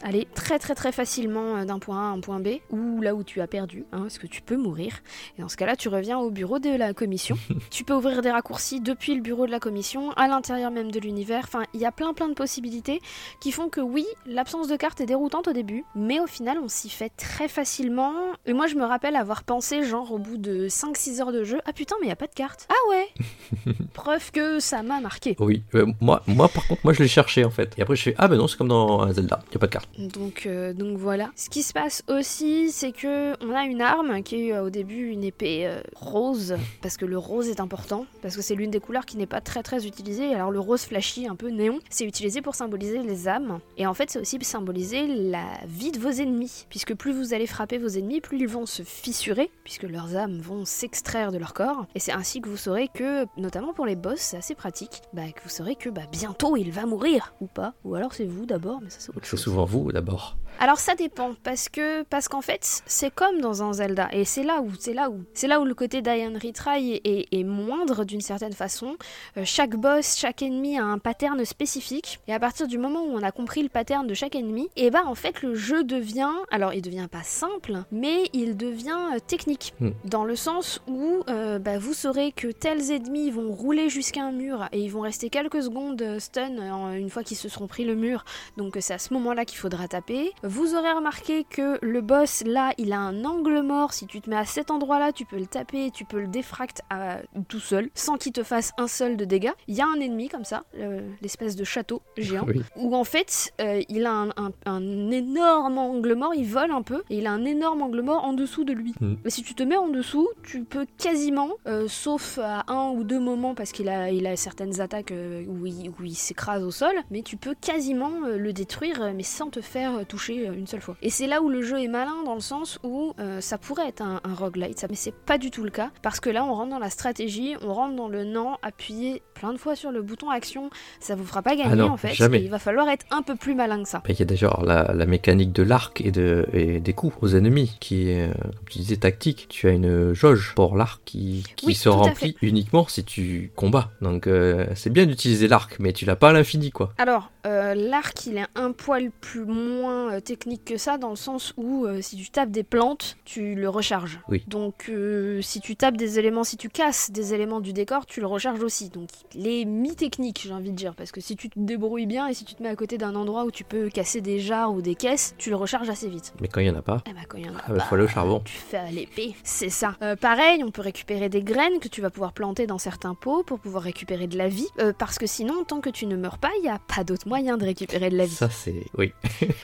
aller 0.03 0.27
très 0.33 0.59
très 0.59 0.75
très 0.75 0.91
facilement 0.91 1.57
euh, 1.57 1.65
d'un 1.65 1.79
point 1.79 1.97
A 1.97 2.11
à 2.11 2.13
un 2.13 2.19
point 2.19 2.39
B, 2.39 2.59
ou 2.69 3.01
là 3.01 3.15
où 3.15 3.23
tu 3.23 3.41
as 3.41 3.47
perdu, 3.47 3.85
hein, 3.91 4.01
parce 4.01 4.17
que 4.17 4.27
tu 4.27 4.41
peux 4.41 4.57
mourir. 4.57 4.99
Et 5.37 5.41
dans 5.41 5.49
ce 5.49 5.57
cas-là, 5.57 5.75
tu 5.75 5.89
reviens 5.89 6.19
au 6.19 6.29
bureau 6.29 6.59
de 6.59 6.69
la 6.69 6.93
commission. 6.93 7.37
tu 7.71 7.83
peux 7.83 7.93
ouvrir 7.93 8.21
des 8.21 8.31
raccourcis 8.31 8.81
depuis 8.81 9.15
le 9.15 9.21
bureau 9.21 9.45
de 9.45 9.51
la 9.51 9.59
commission, 9.59 10.11
à 10.11 10.27
l'intérieur 10.27 10.71
même 10.71 10.91
de 10.91 10.99
l'univers. 10.99 11.43
Enfin, 11.45 11.63
il 11.73 11.79
y 11.79 11.85
a 11.85 11.91
plein 11.91 12.13
plein 12.13 12.27
de 12.27 12.33
possibilités 12.33 13.01
qui 13.39 13.51
font 13.51 13.69
que 13.69 13.81
oui, 13.81 14.05
l'absence 14.25 14.67
de 14.67 14.75
carte 14.75 15.01
est 15.01 15.05
déroutante 15.05 15.47
au 15.47 15.53
début, 15.53 15.85
mais 15.95 16.19
au 16.19 16.27
final, 16.27 16.57
on 16.61 16.67
s'y 16.67 16.89
fait 16.89 17.09
très 17.09 17.47
facilement. 17.47 18.13
Et 18.45 18.53
moi, 18.53 18.67
je 18.67 18.75
me 18.75 18.85
rappelle 18.85 19.15
avoir 19.15 19.43
pensé, 19.43 19.83
genre, 19.83 20.11
au 20.11 20.17
bout 20.17 20.37
de 20.37 20.67
5-6 20.67 21.21
heures 21.21 21.31
de 21.31 21.43
jeu, 21.43 21.59
ah 21.65 21.73
putain, 21.73 21.95
mais 22.01 22.07
il 22.07 22.09
y 22.09 22.13
a 22.13 22.17
pas 22.17 22.27
de 22.27 22.33
carte. 22.33 22.67
Ah 22.69 22.89
ouais 22.89 23.73
Preuve 23.93 24.31
que 24.31 24.59
ça 24.59 24.83
m'a 24.83 24.99
marqué. 24.99 25.35
Oui, 25.39 25.63
euh, 25.75 25.85
moi, 26.01 26.23
moi 26.27 26.47
par 26.49 26.65
contre, 26.67 26.81
moi 26.83 26.93
je 26.93 27.01
l'ai 27.01 27.07
cherché 27.07 27.45
en 27.45 27.49
fait. 27.49 27.73
Et 27.77 27.81
après 27.81 27.95
je 27.95 28.03
fais 28.03 28.15
ah 28.17 28.27
ben 28.27 28.37
non 28.37 28.47
c'est 28.47 28.57
comme 28.57 28.67
dans 28.67 29.01
un 29.01 29.13
Zelda, 29.13 29.39
y 29.51 29.55
a 29.55 29.59
pas 29.59 29.67
de 29.67 29.71
carte. 29.71 29.89
Donc, 29.97 30.45
euh, 30.45 30.73
donc 30.73 30.97
voilà. 30.97 31.31
Ce 31.35 31.49
qui 31.49 31.63
se 31.63 31.73
passe 31.73 32.03
aussi, 32.07 32.71
c'est 32.71 32.91
que 32.91 33.33
on 33.43 33.53
a 33.53 33.63
une 33.63 33.81
arme 33.81 34.23
qui 34.23 34.49
est 34.49 34.53
euh, 34.53 34.65
au 34.65 34.69
début 34.69 35.09
une 35.09 35.23
épée 35.23 35.67
euh, 35.67 35.81
rose, 35.95 36.55
parce 36.81 36.97
que 36.97 37.05
le 37.05 37.17
rose 37.17 37.49
est 37.49 37.59
important, 37.59 38.05
parce 38.21 38.35
que 38.35 38.41
c'est 38.41 38.55
l'une 38.55 38.71
des 38.71 38.79
couleurs 38.79 39.05
qui 39.05 39.17
n'est 39.17 39.25
pas 39.25 39.41
très 39.41 39.63
très 39.63 39.85
utilisée. 39.87 40.33
Alors 40.33 40.51
le 40.51 40.59
rose 40.59 40.83
flashy, 40.83 41.27
un 41.27 41.35
peu 41.35 41.49
néon, 41.49 41.79
c'est 41.89 42.05
utilisé 42.05 42.41
pour 42.41 42.55
symboliser 42.55 42.99
les 42.99 43.27
âmes, 43.27 43.59
et 43.77 43.87
en 43.87 43.93
fait 43.93 44.09
c'est 44.09 44.19
aussi 44.19 44.37
symboliser 44.43 45.07
la 45.07 45.45
vie 45.65 45.91
de 45.91 45.99
vos 45.99 46.09
ennemis, 46.09 46.65
puisque 46.69 46.93
plus 46.93 47.13
vous 47.13 47.33
allez 47.33 47.47
frapper 47.47 47.77
vos 47.77 47.87
ennemis, 47.87 48.19
plus 48.19 48.39
ils 48.39 48.47
vont 48.47 48.65
se 48.65 48.83
fissurer, 48.83 49.49
puisque 49.63 49.83
leurs 49.83 50.15
âmes 50.15 50.39
vont 50.39 50.65
s'extraire 50.65 51.31
de 51.31 51.37
leur 51.37 51.53
corps, 51.53 51.85
et 51.95 51.99
c'est 51.99 52.11
ainsi 52.11 52.41
que 52.41 52.49
vous 52.49 52.57
saurez 52.57 52.89
que, 52.93 53.25
notamment 53.37 53.73
pour 53.73 53.85
les 53.85 53.95
boss, 53.95 54.19
c'est 54.19 54.37
assez 54.37 54.55
pratique, 54.55 55.01
bah, 55.13 55.31
que 55.33 55.41
vous 55.43 55.49
saurez 55.49 55.75
que 55.75 55.89
bah, 55.89 56.03
bientôt 56.11 56.57
il 56.57 56.71
va 56.71 56.85
mourir, 56.85 57.33
ou 57.39 57.47
pas, 57.47 57.73
ou 57.85 57.95
alors 57.95 58.13
c'est 58.13 58.25
vous 58.25 58.45
d'abord, 58.45 58.81
mais 58.81 58.89
ça 58.89 58.97
c'est 58.99 59.09
autre 59.09 59.21
C'est 59.23 59.37
souvent 59.37 59.65
vous 59.65 59.82
d'abord. 59.91 60.37
Alors 60.59 60.77
ça 60.79 60.95
dépend 60.95 61.33
parce 61.43 61.67
que 61.67 62.03
parce 62.03 62.29
qu'en 62.29 62.41
fait 62.41 62.83
c'est 62.85 63.13
comme 63.13 63.41
dans 63.41 63.63
un 63.63 63.73
Zelda 63.73 64.07
et 64.13 64.23
c'est 64.23 64.43
là 64.43 64.61
où 64.61 64.71
c'est 64.79 64.93
là 64.93 65.09
où 65.09 65.21
c'est 65.33 65.47
là 65.47 65.59
où 65.59 65.65
le 65.65 65.73
côté 65.73 66.01
d'Ian 66.01 66.33
Retry 66.41 67.01
est, 67.03 67.27
est 67.31 67.43
moindre 67.43 68.05
d'une 68.05 68.21
certaine 68.21 68.53
façon. 68.53 68.95
Euh, 69.35 69.41
chaque 69.43 69.75
boss, 69.75 70.15
chaque 70.17 70.41
ennemi 70.41 70.79
a 70.79 70.85
un 70.85 70.99
pattern 70.99 71.43
spécifique 71.43 72.19
et 72.27 72.33
à 72.33 72.39
partir 72.39 72.67
du 72.67 72.77
moment 72.77 73.01
où 73.01 73.09
on 73.11 73.23
a 73.23 73.31
compris 73.31 73.61
le 73.61 73.67
pattern 73.67 74.07
de 74.07 74.13
chaque 74.13 74.35
ennemi, 74.35 74.69
et 74.77 74.89
bah 74.89 75.03
en 75.05 75.15
fait 75.15 75.41
le 75.41 75.53
jeu 75.53 75.83
devient 75.83 76.31
alors 76.49 76.73
il 76.73 76.81
devient 76.81 77.07
pas 77.11 77.23
simple 77.23 77.83
mais 77.91 78.29
il 78.31 78.55
devient 78.55 79.15
euh, 79.15 79.19
technique 79.19 79.73
Hmm. 79.79 79.89
dans 80.05 80.23
le 80.23 80.35
sens 80.35 80.81
où 80.87 81.23
euh, 81.29 81.57
bah, 81.57 81.77
vous 81.79 81.93
saurez 81.93 82.31
que 82.31 82.47
tels 82.47 82.91
ennemis 82.91 83.31
vont 83.31 83.51
rouler 83.51 83.89
jusqu'à 83.89 84.23
un 84.23 84.31
mur 84.31 84.69
et 84.71 84.79
ils 84.79 84.91
vont 84.91 85.01
rester 85.01 85.29
quelques 85.29 85.63
secondes 85.63 86.19
stun 86.19 86.93
une 86.93 87.09
fois 87.09 87.23
qu'ils 87.23 87.37
se 87.37 87.49
seront 87.49 87.67
pris 87.67 87.83
le 87.85 87.95
mur 87.95 88.23
donc 88.55 88.77
c'est 88.79 88.93
à 88.93 88.99
ce 88.99 89.13
moment-là 89.13 89.45
qu'il 89.45 89.57
faudra 89.57 89.87
taper. 89.87 90.31
Vous 90.43 90.75
aurez 90.75 90.91
remarqué 90.91 91.45
que 91.49 91.79
le 91.81 92.01
boss 92.01 92.43
là, 92.45 92.73
il 92.77 92.91
a 92.93 92.99
un 92.99 93.23
angle 93.23 93.61
mort. 93.61 93.93
Si 93.93 94.07
tu 94.07 94.19
te 94.21 94.29
mets 94.29 94.35
à 94.35 94.45
cet 94.45 94.71
endroit-là, 94.71 95.11
tu 95.13 95.25
peux 95.25 95.37
le 95.37 95.45
taper, 95.45 95.89
tu 95.91 96.03
peux 96.05 96.19
le 96.19 96.27
défracte 96.27 96.81
à- 96.89 97.19
tout 97.47 97.59
seul, 97.59 97.89
sans 97.95 98.17
qu'il 98.17 98.33
te 98.33 98.43
fasse 98.43 98.71
un 98.77 98.87
seul 98.87 99.15
de 99.17 99.25
dégâts. 99.25 99.51
Il 99.67 99.75
y 99.75 99.81
a 99.81 99.87
un 99.87 99.99
ennemi 99.99 100.27
comme 100.27 100.43
ça, 100.43 100.63
le- 100.77 101.01
l'espèce 101.21 101.55
de 101.55 101.63
château 101.63 102.01
géant, 102.17 102.43
Oui. 102.47 102.61
où 102.75 102.95
en 102.95 103.03
fait 103.05 103.53
euh, 103.61 103.81
il 103.89 104.05
a 104.05 104.11
un, 104.11 104.29
un- 104.35 104.51
un 104.65 105.11
énorme 105.11 105.77
angle 105.77 106.13
mort, 106.15 106.33
il 106.35 106.45
vole 106.45 106.71
un 106.71 106.81
peu, 106.81 107.03
et 107.09 107.17
il 107.19 107.27
a 107.27 107.31
un 107.31 107.45
énorme 107.45 107.81
angle 107.81 108.01
mort 108.01 108.23
en 108.25 108.33
dessous 108.33 108.63
de 108.65 108.73
lui. 108.73 108.93
Mm. 108.99 109.13
Mais 109.23 109.29
si 109.29 109.43
tu 109.43 109.55
te 109.55 109.63
mets 109.63 109.77
en 109.77 109.87
dessous, 109.87 110.27
tu 110.43 110.63
peux 110.63 110.85
quasiment, 110.97 111.51
euh, 111.67 111.87
sauf 111.87 112.37
à 112.41 112.65
un 112.71 112.89
ou 112.91 113.03
deux 113.03 113.19
moments 113.19 113.55
parce 113.55 113.71
qu'il 113.71 113.87
a, 113.89 114.11
il 114.11 114.27
a 114.27 114.35
certaines 114.35 114.81
attaques 114.81 115.11
euh, 115.11 115.45
où 115.47 115.65
il, 115.65 116.15
s'écrase 116.15 116.63
au 116.63 116.71
sol, 116.71 116.93
mais 117.11 117.21
tu 117.21 117.37
peux 117.37 117.55
quasiment 117.59 118.11
euh, 118.25 118.37
le 118.37 118.51
détruire, 118.53 119.01
euh, 119.01 119.11
mais 119.15 119.23
sans 119.23 119.49
te 119.49 119.61
faire 119.61 119.95
euh, 119.99 120.03
toucher 120.03 120.32
euh, 120.47 120.53
une 120.53 120.67
seule 120.67 120.81
fois. 120.81 120.95
Et 121.01 121.09
c'est 121.09 121.27
là 121.27 121.41
où 121.41 121.49
le 121.49 121.61
jeu 121.61 121.81
est 121.81 121.87
malin 121.87 122.23
dans 122.25 122.35
le 122.35 122.41
sens 122.41 122.79
où 122.83 123.13
euh, 123.19 123.41
ça 123.41 123.57
pourrait 123.57 123.87
être 123.87 124.01
un, 124.01 124.21
un 124.23 124.33
roguelite, 124.33 124.79
ça- 124.79 124.87
mais 124.89 124.95
c'est 124.95 125.13
pas 125.13 125.37
du 125.37 125.51
tout 125.51 125.63
le 125.63 125.69
cas 125.71 125.91
parce 126.01 126.19
que 126.19 126.29
là 126.29 126.43
on 126.45 126.53
rentre 126.53 126.69
dans 126.71 126.79
la 126.79 126.89
stratégie, 126.89 127.55
on 127.61 127.73
rentre 127.73 127.95
dans 127.95 128.07
le 128.07 128.23
non, 128.23 128.57
appuyer 128.61 129.21
plein 129.33 129.51
de 129.53 129.57
fois 129.57 129.75
sur 129.75 129.91
le 129.91 130.01
bouton 130.01 130.29
action, 130.29 130.69
ça 130.99 131.15
vous 131.15 131.25
fera 131.25 131.41
pas 131.41 131.55
gagner 131.55 131.69
Ah 131.71 131.75
non, 131.75 131.89
en 131.89 131.97
fait. 131.97 132.13
jamais. 132.13 132.39
Et 132.39 132.43
il 132.43 132.49
va 132.49 132.59
falloir 132.59 132.87
être 132.89 133.05
un 133.11 133.21
peu 133.23 133.35
plus 133.35 133.55
malin 133.55 133.81
que 133.83 133.89
ça. 133.89 134.01
Il 134.07 134.17
y 134.17 134.21
a 134.21 134.25
déjà 134.25 134.57
la, 134.63 134.93
la 134.93 135.05
mécanique 135.05 135.51
de 135.51 135.63
l'arc 135.63 136.01
et, 136.01 136.11
de, 136.11 136.45
et 136.53 136.79
des 136.79 136.93
coups 136.93 137.15
aux 137.21 137.35
ennemis 137.35 137.75
qui 137.79 138.09
est, 138.09 138.29
euh, 138.29 138.33
comme 138.33 138.51
tu 138.69 138.77
disais, 138.79 138.97
tactique. 138.97 139.47
Tu 139.49 139.67
as 139.67 139.71
une 139.71 140.13
jauge 140.13 140.53
pour 140.55 140.77
l'arc 140.77 141.01
qui, 141.03 141.43
qui 141.55 141.65
Oui, 141.67 141.75
se 141.75 141.89
remplit 141.89 142.35
uniquement 142.41 142.87
si 142.87 143.03
tu 143.03 143.51
combats. 143.55 143.89
Donc 144.01 144.27
euh, 144.27 144.65
c'est 144.75 144.91
bien 144.91 145.05
d'utiliser 145.05 145.47
l'arc, 145.47 145.77
mais 145.79 145.93
tu 145.93 146.05
l'as 146.05 146.15
pas 146.15 146.29
à 146.29 146.33
l'infini 146.33 146.71
quoi. 146.71 146.93
Alors, 146.97 147.31
euh, 147.45 147.73
l'arc, 147.75 148.25
il 148.27 148.37
est 148.37 148.45
un 148.55 148.71
poil 148.71 149.11
plus 149.19 149.45
moins 149.45 150.19
technique 150.23 150.65
que 150.65 150.77
ça, 150.77 150.97
dans 150.97 151.09
le 151.09 151.15
sens 151.15 151.53
où 151.57 151.85
euh, 151.85 152.01
si 152.01 152.17
tu 152.17 152.29
tapes 152.29 152.51
des 152.51 152.63
plantes, 152.63 153.17
tu 153.25 153.55
le 153.55 153.69
recharges. 153.69 154.19
Oui. 154.29 154.43
Donc, 154.47 154.85
euh, 154.89 155.41
si 155.41 155.59
tu 155.59 155.75
tapes 155.75 155.97
des 155.97 156.19
éléments, 156.19 156.43
si 156.43 156.57
tu 156.57 156.69
casses 156.69 157.11
des 157.11 157.33
éléments 157.33 157.59
du 157.59 157.73
décor, 157.73 158.05
tu 158.05 158.19
le 158.21 158.27
recharges 158.27 158.63
aussi. 158.63 158.89
Donc, 158.89 159.09
il 159.35 159.47
est 159.47 159.65
mi-technique, 159.65 160.41
j'ai 160.45 160.53
envie 160.53 160.71
de 160.71 160.75
dire, 160.75 160.95
parce 160.95 161.11
que 161.11 161.21
si 161.21 161.35
tu 161.35 161.49
te 161.49 161.59
débrouilles 161.59 162.05
bien 162.05 162.27
et 162.27 162.33
si 162.33 162.45
tu 162.45 162.55
te 162.55 162.63
mets 162.63 162.69
à 162.69 162.75
côté 162.75 162.97
d'un 162.97 163.15
endroit 163.15 163.45
où 163.45 163.51
tu 163.51 163.63
peux 163.63 163.89
casser 163.89 164.21
des 164.21 164.39
jarres 164.39 164.73
ou 164.73 164.81
des 164.81 164.95
caisses, 164.95 165.35
tu 165.37 165.49
le 165.49 165.55
recharges 165.55 165.89
assez 165.89 166.07
vite. 166.09 166.33
Mais 166.41 166.47
quand 166.47 166.61
il 166.61 166.67
y 166.67 166.69
en 166.69 166.75
a 166.75 166.81
pas, 166.81 167.03
Eh 167.07 167.11
quand 167.27 167.37
il 167.37 167.45
y 167.45 167.49
en 167.49 167.55
a 167.55 167.61
ah 167.67 167.73
bah, 167.73 167.79
faut 167.81 167.95
aller 167.95 168.05
au 168.05 168.07
charbon. 168.07 168.41
tu 168.43 168.53
fais 168.53 168.77
à 168.77 168.89
l'épée, 168.89 169.35
c'est 169.43 169.69
ça. 169.69 169.95
Euh, 170.01 170.15
pareil, 170.15 170.63
on 170.63 170.71
peut 170.71 170.81
récupérer 170.81 171.29
des 171.29 171.43
graines 171.43 171.79
que 171.79 171.87
tu 171.87 172.01
vas 172.01 172.09
pouvoir 172.09 172.33
planter 172.33 172.67
dans 172.67 172.77
certains 172.77 173.15
pots 173.15 173.43
pour 173.43 173.59
pouvoir 173.59 173.83
récupérer 173.83 174.27
de 174.27 174.37
la 174.37 174.47
vie, 174.47 174.67
parce 174.97 175.17
que 175.17 175.27
sinon, 175.27 175.63
tant 175.63 175.81
que 175.81 175.89
tu 175.89 176.05
ne 176.05 176.15
meurs 176.15 176.37
pas, 176.37 176.49
il 176.59 176.63
n'y 176.63 176.69
a 176.69 176.79
pas 176.79 177.03
d'autre 177.03 177.27
moyen 177.27 177.57
de 177.57 177.65
récupérer 177.65 178.09
de 178.09 178.17
la 178.17 178.25
vie. 178.25 178.35
Ça 178.35 178.49
c'est 178.49 178.85
oui. 178.97 179.11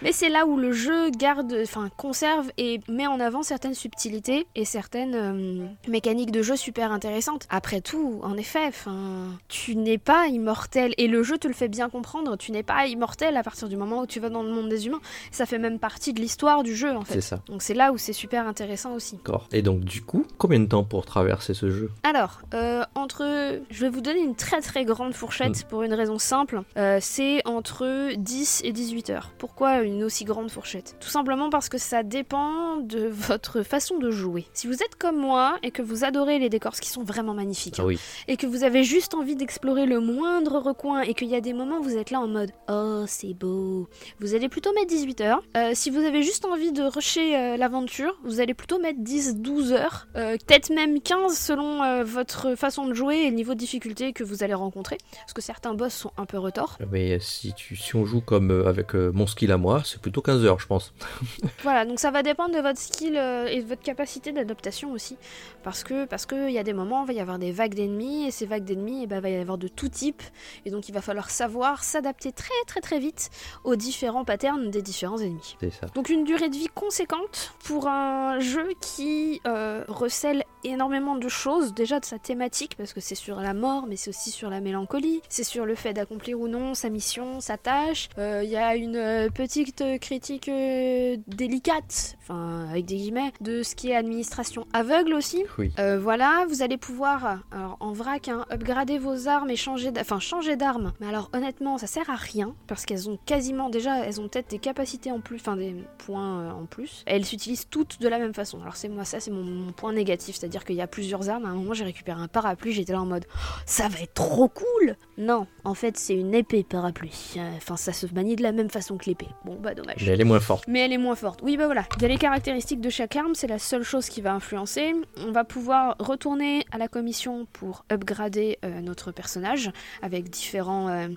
Mais 0.02 0.12
c'est 0.12 0.30
là 0.30 0.39
où 0.46 0.58
le 0.58 0.72
jeu 0.72 1.10
garde, 1.12 1.56
enfin 1.64 1.90
conserve 1.98 2.52
et 2.58 2.80
met 2.88 3.08
en 3.08 3.20
avant 3.20 3.44
certaines 3.44 3.74
subtilités 3.74 4.48
et 4.56 4.66
certaines 4.66 5.16
euh, 5.16 5.66
mécaniques 5.88 6.32
de 6.32 6.42
jeu 6.42 6.56
super 6.56 6.92
intéressantes. 6.92 7.48
Après 7.50 7.82
tout, 7.82 8.20
en 8.24 8.38
effet, 8.38 8.66
enfin, 8.68 9.28
tu 9.48 9.76
n'es 9.76 9.98
pas 9.98 10.28
immortel 10.28 10.94
et 10.98 11.08
le 11.08 11.24
jeu 11.24 11.38
te 11.38 11.48
le 11.48 11.54
fait 11.54 11.68
bien 11.68 11.90
comprendre. 11.90 12.38
Tu 12.38 12.52
n'es 12.52 12.64
pas 12.64 12.88
immortel 12.88 13.38
à 13.38 13.44
partir 13.44 13.70
du 13.70 13.78
moment 13.78 14.02
où 14.02 14.08
tu 14.08 14.20
vas 14.20 14.30
dans 14.30 14.44
le 14.44 14.52
monde 14.52 14.70
des 14.70 14.88
humains. 14.88 15.02
Ça 15.32 15.46
fait 15.46 15.60
même 15.60 15.80
partie 15.80 16.14
de 16.14 16.20
l'histoire 16.22 16.64
du 16.64 16.76
jeu 16.76 16.92
en 16.96 17.06
C'est 17.06 17.16
fait. 17.16 17.22
ça. 17.22 17.42
Donc 17.48 17.62
c'est 17.62 17.74
là 17.74 17.92
où 17.92 17.98
c'est 17.98 18.14
super 18.14 18.48
intéressant 18.48 18.94
aussi. 18.94 19.16
D'accord. 19.18 19.48
Et 19.52 19.62
donc 19.62 19.82
du 19.82 20.02
coup, 20.02 20.26
combien 20.38 20.60
de 20.60 20.66
temps 20.66 20.84
pour 20.84 21.06
traverser 21.06 21.54
ce 21.54 21.70
jeu? 21.70 21.92
Alors, 22.04 22.42
euh, 22.54 22.84
entre. 22.96 23.60
Je 23.70 23.82
vais 23.82 23.90
vous 23.90 24.02
donner 24.02 24.20
une 24.22 24.36
très 24.36 24.62
très 24.62 24.86
grande 24.86 25.14
fourchette 25.14 25.66
pour 25.68 25.84
une 25.84 25.94
raison 25.94 26.20
simple. 26.20 26.62
Euh, 26.78 27.00
c'est 27.02 27.42
entre 27.48 28.14
10 28.16 28.62
et 28.64 28.72
18 28.72 29.10
heures. 29.10 29.32
Pourquoi 29.38 29.82
une 29.82 30.04
aussi 30.04 30.26
grande 30.30 30.50
fourchette 30.50 30.96
Tout 31.00 31.10
simplement 31.10 31.50
parce 31.50 31.68
que 31.70 31.78
ça 31.78 32.04
dépend 32.04 32.78
de 32.78 33.08
votre 33.12 33.64
façon 33.64 33.98
de 33.98 34.12
jouer. 34.12 34.46
Si 34.54 34.68
vous 34.68 34.76
êtes 34.76 34.96
comme 34.98 35.18
moi 35.18 35.58
et 35.64 35.72
que 35.72 35.82
vous 35.82 36.04
adorez 36.06 36.40
les 36.40 36.50
décors 36.50 36.76
qui 36.76 36.90
sont 36.90 37.04
vraiment 37.04 37.34
magnifiques, 37.34 37.78
Ah 37.80 37.86
oui. 37.86 38.00
et 38.28 38.38
que 38.38 38.48
vous 38.48 38.64
avez 38.64 38.84
juste 38.84 39.14
envie 39.14 39.36
d'explorer 39.36 39.86
le 39.86 40.00
moindre 40.00 40.60
recoin 40.60 41.02
et 41.02 41.14
qu'il 41.14 41.28
y 41.28 41.36
a 41.36 41.42
des 41.42 41.54
moments 41.54 41.80
où 41.80 41.84
vous 41.84 41.98
êtes 41.98 42.12
là 42.12 42.22
en 42.22 42.28
mode 42.28 42.52
oh 42.70 43.04
c'est 43.08 43.34
beau, 43.34 43.90
vous 44.20 44.36
allez 44.36 44.48
plutôt 44.50 44.72
mettre 44.74 44.88
18 44.88 45.22
heures. 45.22 45.42
Euh, 45.58 45.72
si 45.74 45.90
vous 45.90 46.00
avez 46.00 46.24
juste 46.24 46.46
envie 46.46 46.72
de 46.72 46.84
rusher 46.84 47.36
euh, 47.36 47.58
l'aventure, 47.58 48.18
vous 48.24 48.40
allez 48.40 48.54
plutôt 48.54 48.80
mettre 48.80 49.00
10-12 49.00 49.72
heures, 49.74 50.08
euh, 50.16 50.38
peut-être 50.38 50.70
même 50.70 51.02
15 51.02 51.38
selon 51.38 52.04
votre 52.04 52.56
façon 52.56 52.88
de 52.88 52.94
jouer 52.94 53.18
et 53.24 53.30
le 53.30 53.36
niveau 53.36 53.54
de 53.54 53.60
difficulté 53.60 54.14
que 54.14 54.24
vous 54.24 54.44
allez 54.44 54.54
rencontrer. 54.54 54.98
Parce 55.22 55.34
que 55.34 55.42
certains 55.42 55.74
boss 55.74 55.94
sont 55.94 56.12
un 56.18 56.26
peu 56.26 56.38
retors. 56.38 56.78
Mais 56.92 57.20
si 57.20 57.54
tu 57.54 57.76
si 57.76 57.96
on 57.96 58.06
joue 58.06 58.22
comme 58.22 58.52
avec 58.68 58.94
mon 58.94 59.26
skill 59.28 59.52
à 59.52 59.58
moi, 59.58 59.82
c'est 59.86 60.02
plutôt 60.02 60.19
15 60.22 60.46
heures 60.46 60.60
je 60.60 60.68
pense. 60.68 60.94
Voilà, 61.64 61.86
donc 61.86 62.00
ça 62.00 62.12
va 62.12 62.24
dépendre 62.24 62.56
de 62.56 62.62
votre 62.62 62.80
skill 62.80 63.18
euh, 63.18 63.48
et 63.48 63.62
de 63.62 63.68
votre 63.68 63.82
capacité 63.82 64.32
d'adaptation 64.32 64.92
aussi. 64.92 65.18
Parce 65.64 65.84
que 65.84 66.06
parce 66.06 66.26
qu'il 66.26 66.52
y 66.52 66.58
a 66.58 66.64
des 66.64 66.74
moments, 66.74 67.04
il 67.04 67.08
va 67.08 67.14
y 67.14 67.20
avoir 67.20 67.38
des 67.38 67.52
vagues 67.52 67.76
d'ennemis, 67.76 68.28
et 68.28 68.32
ces 68.32 68.46
vagues 68.46 68.64
d'ennemis, 68.64 69.04
eh 69.04 69.08
ben, 69.08 69.18
il 69.18 69.22
va 69.22 69.30
y 69.30 69.36
avoir 69.36 69.58
de 69.58 69.68
tout 69.68 69.90
type. 69.90 70.24
Et 70.66 70.72
donc 70.72 70.90
il 70.90 70.94
va 70.94 71.02
falloir 71.02 71.30
savoir 71.30 71.84
s'adapter 71.84 72.32
très 72.32 72.50
très 72.66 72.82
très 72.82 73.00
vite 73.00 73.30
aux 73.64 73.76
différents 73.76 74.26
patterns 74.26 74.70
des 74.70 74.82
différents 74.82 75.18
ennemis. 75.18 75.58
Ça. 75.62 75.88
Donc 75.94 76.10
une 76.10 76.24
durée 76.24 76.50
de 76.50 76.56
vie 76.56 76.70
conséquente 76.74 77.54
pour 77.64 77.88
un 77.88 78.40
jeu 78.40 78.70
qui 78.82 79.42
euh, 79.46 79.84
recèle 79.88 80.44
énormément 80.64 81.16
de 81.16 81.30
choses, 81.30 81.74
déjà 81.74 82.00
de 82.00 82.06
sa 82.06 82.20
thématique, 82.20 82.76
parce 82.78 82.94
que 82.94 83.00
c'est 83.00 83.16
sur 83.16 83.40
la 83.40 83.54
mort, 83.54 83.86
mais 83.88 83.96
c'est 83.96 84.10
aussi 84.10 84.32
sur 84.32 84.50
la 84.50 84.62
mélancolie, 84.62 85.22
c'est 85.30 85.44
sur 85.44 85.66
le 85.66 85.76
fait 85.76 85.94
d'accomplir 85.94 86.40
ou 86.40 86.48
non 86.48 86.74
sa 86.74 86.90
mission, 86.90 87.40
sa 87.40 87.58
tâche. 87.58 88.10
Euh, 88.18 88.42
Il 88.44 88.50
y 88.50 88.58
a 88.58 88.76
une 88.76 88.96
euh, 88.96 89.30
petite 89.30 89.84
critique 90.00 90.50
euh, 90.50 91.18
délicate, 91.28 92.18
enfin 92.22 92.68
avec 92.70 92.86
des 92.86 92.96
guillemets, 92.96 93.32
de 93.42 93.64
ce 93.64 93.76
qui 93.76 93.92
est 93.92 93.96
administration 93.96 94.66
aveugle 94.74 95.14
aussi. 95.14 95.44
Oui. 95.58 95.72
Euh, 95.80 96.00
voilà, 96.00 96.46
vous 96.50 96.62
allez 96.62 96.78
pouvoir, 96.78 97.40
alors 97.52 97.78
en 97.80 97.94
vrac, 97.94 98.28
hein, 98.28 98.46
upgrader 98.52 98.98
vos 98.98 99.28
armes 99.28 99.50
et 99.50 99.56
changer, 99.56 99.92
enfin 100.00 100.20
changer 100.20 100.56
d'arme. 100.56 100.94
Mais 101.00 101.08
alors 101.08 101.30
honnêtement, 101.34 101.78
ça 101.78 101.88
sert 101.88 102.10
à 102.10 102.16
rien 102.16 102.56
parce 102.68 102.86
qu'elles 102.86 103.10
ont 103.10 103.18
quasiment 103.26 103.70
déjà, 103.70 104.06
elles 104.06 104.20
ont 104.20 104.28
peut-être 104.28 104.50
des 104.50 104.60
capacités 104.60 105.12
en 105.12 105.20
plus, 105.20 105.38
enfin 105.38 105.56
des 105.56 105.76
points 105.98 106.54
en 106.54 106.66
plus. 106.66 107.04
Elles 107.06 107.26
s'utilisent 107.26 107.68
toutes 107.70 108.00
de 108.02 108.08
la 108.08 108.20
même 108.20 108.34
façon. 108.34 108.62
Alors 108.62 108.76
c'est 108.76 108.90
moi, 108.90 109.06
ça 109.06 109.20
c'est 109.20 109.32
mon, 109.32 109.44
mon 109.44 109.72
point 109.72 109.94
négatif, 109.94 110.36
c'est-à-dire 110.50 110.66
qu'il 110.66 110.76
y 110.78 110.82
a 110.82 110.88
plusieurs 110.88 111.30
armes. 111.30 111.46
À 111.46 111.50
un 111.50 111.54
moment, 111.54 111.74
j'ai 111.76 111.84
récupéré 111.84 112.20
un 112.20 112.28
parapluie, 112.28 112.72
j'étais 112.74 112.94
là 112.94 113.02
en 113.02 113.06
mode, 113.06 113.26
Oh, 113.36 113.38
ça 113.68 113.88
va 113.88 114.00
être 114.00 114.16
trop 114.16 114.48
cool. 114.50 114.96
Non, 115.18 115.46
en 115.64 115.76
fait, 115.76 115.96
c'est 115.98 116.16
une 116.16 116.34
épée 116.34 116.64
parapluie. 116.64 117.36
Euh, 117.38 117.50
Enfin, 117.58 117.78
ça 117.78 117.94
se 117.94 118.08
manie 118.08 118.36
de 118.36 118.42
la 118.42 118.52
même 118.52 118.70
façon 118.70 118.98
que 118.98 119.06
l'épée. 119.06 119.28
Bon, 119.46 119.56
bah 119.62 119.76
dommage. 119.76 119.98
Mais 120.02 120.08
elle 120.14 120.22
est 120.22 120.26
moins 120.26 120.40
forte. 120.40 120.64
Mais 120.68 120.80
elle 120.80 120.94
est 120.94 120.98
moins 120.98 121.16
forte. 121.16 121.42
Oui, 121.44 121.56
bah 121.58 121.66
voilà. 121.66 121.86
Il 121.98 122.02
y 122.02 122.06
a 122.06 122.08
les 122.08 122.18
caractéristiques 122.18 122.82
de 122.82 122.90
chaque 122.90 123.16
arme, 123.16 123.36
c'est 123.36 123.48
la 123.48 123.60
seule 123.60 123.84
chose 123.84 124.10
qui 124.10 124.22
va 124.22 124.34
influencer. 124.34 124.94
On 125.18 125.32
va 125.32 125.44
pouvoir 125.44 125.96
retourner 126.00 126.66
à 126.72 126.78
la 126.80 126.88
commission 126.88 127.46
pour 127.54 127.86
upgrader 127.92 128.58
euh, 128.66 128.82
notre 128.82 129.12
personnage 129.12 129.72
avec 130.02 130.30
différents, 130.30 130.88
euh, 130.88 131.10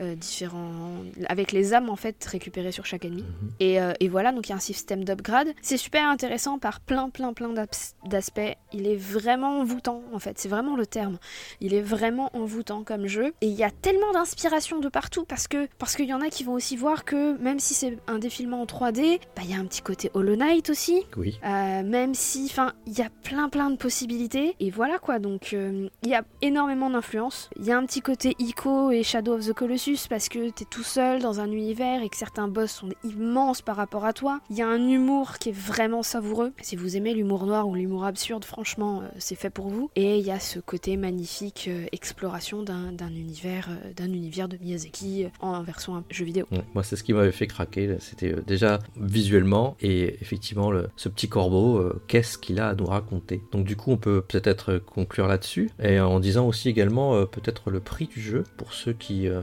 euh, 0.00 0.14
différents, 0.14 0.90
avec 1.28 1.52
les 1.52 1.72
âmes 1.72 1.88
en 1.88 1.96
fait 1.96 2.22
récupérées 2.24 2.72
sur 2.72 2.84
chaque 2.84 3.04
ennemi. 3.04 3.22
Mhm. 3.22 3.50
Et, 3.60 3.78
et 4.00 4.08
voilà, 4.08 4.32
donc 4.32 4.48
il 4.48 4.50
y 4.50 4.52
a 4.52 4.56
un 4.56 4.60
système 4.60 5.04
d'upgrade. 5.04 5.48
C'est 5.62 5.76
super 5.76 6.08
intéressant 6.08 6.58
par 6.58 6.80
plein, 6.80 7.08
plein, 7.08 7.32
plein 7.32 7.54
d'aspects. 8.04 8.40
Il 8.74 8.88
est 8.88 8.96
vraiment 8.96 9.60
envoûtant 9.60 10.02
en 10.12 10.18
fait. 10.18 10.38
C'est 10.38 10.48
vraiment 10.48 10.76
le 10.76 10.84
terme. 10.84 11.18
Il 11.60 11.74
est 11.74 11.80
vraiment 11.80 12.30
envoûtant 12.34 12.82
comme 12.82 13.06
jeu. 13.06 13.32
Et 13.40 13.46
il 13.46 13.54
y 13.54 13.62
a 13.62 13.70
tellement 13.70 14.12
d'inspiration 14.12 14.80
de 14.80 14.88
partout 14.88 15.24
parce 15.24 15.46
que 15.46 15.68
parce 15.78 15.94
qu'il 15.94 16.06
y 16.06 16.14
en 16.14 16.20
a 16.20 16.28
qui 16.28 16.42
vont 16.42 16.54
aussi 16.54 16.76
voir 16.76 17.04
que 17.04 17.38
même 17.38 17.60
si 17.60 17.72
c'est 17.72 17.98
un 18.08 18.18
défilement 18.18 18.62
en 18.62 18.64
3D, 18.64 19.20
bah 19.36 19.42
il 19.44 19.50
y 19.50 19.54
a 19.54 19.58
un 19.58 19.64
petit 19.66 19.80
côté 19.80 20.10
Hollow 20.14 20.34
Knight 20.34 20.70
aussi. 20.70 21.04
Oui. 21.16 21.38
Euh, 21.44 21.82
même 21.84 22.14
si, 22.14 22.48
enfin, 22.50 22.72
il 22.86 22.98
y 22.98 23.02
a 23.02 23.10
plein 23.22 23.48
plein 23.48 23.70
de 23.70 23.76
possibilités. 23.76 24.56
Et 24.58 24.70
voilà 24.70 24.98
quoi, 24.98 25.20
donc 25.20 25.52
euh, 25.52 25.88
il 26.02 26.08
y 26.08 26.14
a 26.14 26.24
énormément 26.42 26.90
d'influence. 26.90 27.50
Il 27.56 27.64
y 27.64 27.70
a 27.70 27.78
un 27.78 27.86
petit 27.86 28.00
côté 28.00 28.34
Ico 28.40 28.90
et 28.90 29.04
Shadow 29.04 29.34
of 29.34 29.46
the 29.46 29.52
Colossus 29.52 30.08
parce 30.08 30.28
que 30.28 30.50
t'es 30.50 30.64
tout 30.64 30.82
seul 30.82 31.22
dans 31.22 31.38
un 31.38 31.50
univers 31.50 32.02
et 32.02 32.08
que 32.08 32.16
certains 32.16 32.48
boss 32.48 32.72
sont 32.72 32.88
immenses 33.04 33.62
par 33.62 33.76
rapport 33.76 34.04
à 34.04 34.12
toi. 34.12 34.40
Il 34.50 34.56
y 34.56 34.62
a 34.62 34.66
un 34.66 34.88
humour 34.88 35.38
qui 35.38 35.50
est 35.50 35.56
vraiment 35.56 36.02
savoureux. 36.02 36.52
Si 36.60 36.74
vous 36.74 36.96
aimez 36.96 37.14
l'humour 37.14 37.46
noir 37.46 37.68
ou 37.68 37.74
l'humour 37.76 38.04
absurde, 38.04 38.44
franchement, 38.44 38.63
euh, 38.78 39.08
c'est 39.18 39.34
fait 39.34 39.50
pour 39.50 39.68
vous. 39.68 39.90
Et 39.96 40.18
il 40.18 40.24
y 40.26 40.30
a 40.30 40.40
ce 40.40 40.58
côté 40.58 40.96
magnifique 40.96 41.66
euh, 41.68 41.86
exploration 41.92 42.62
d'un 42.62 42.92
d'un 42.92 43.08
univers, 43.10 43.68
euh, 43.70 43.92
d'un 43.94 44.12
univers 44.12 44.48
de 44.48 44.56
Miyazaki 44.56 45.26
en 45.40 45.62
version 45.62 46.02
jeu 46.10 46.24
vidéo. 46.24 46.46
Ouais, 46.50 46.64
Moi, 46.74 46.82
c'est 46.82 46.96
ce 46.96 47.02
qui 47.04 47.12
m'avait 47.12 47.32
fait 47.32 47.46
craquer. 47.46 47.96
C'était 48.00 48.34
déjà 48.46 48.78
visuellement 48.96 49.76
et 49.80 50.14
effectivement 50.20 50.70
le- 50.70 50.88
ce 50.96 51.08
petit 51.08 51.28
corbeau, 51.28 51.76
euh, 51.78 52.02
qu'est-ce 52.08 52.38
qu'il 52.38 52.58
a 52.60 52.68
à 52.68 52.74
nous 52.74 52.86
raconter? 52.86 53.42
Donc 53.52 53.64
du 53.64 53.76
coup, 53.76 53.90
on 53.92 53.96
peut 53.96 54.22
peut-être 54.22 54.78
conclure 54.78 55.26
là-dessus 55.26 55.70
et 55.82 56.00
en 56.00 56.20
disant 56.20 56.46
aussi 56.46 56.68
également 56.68 57.14
euh, 57.14 57.26
peut-être 57.26 57.70
le 57.70 57.80
prix 57.80 58.06
du 58.06 58.20
jeu 58.20 58.44
pour 58.56 58.72
ceux 58.72 58.92
qui 58.92 59.28
euh, 59.28 59.42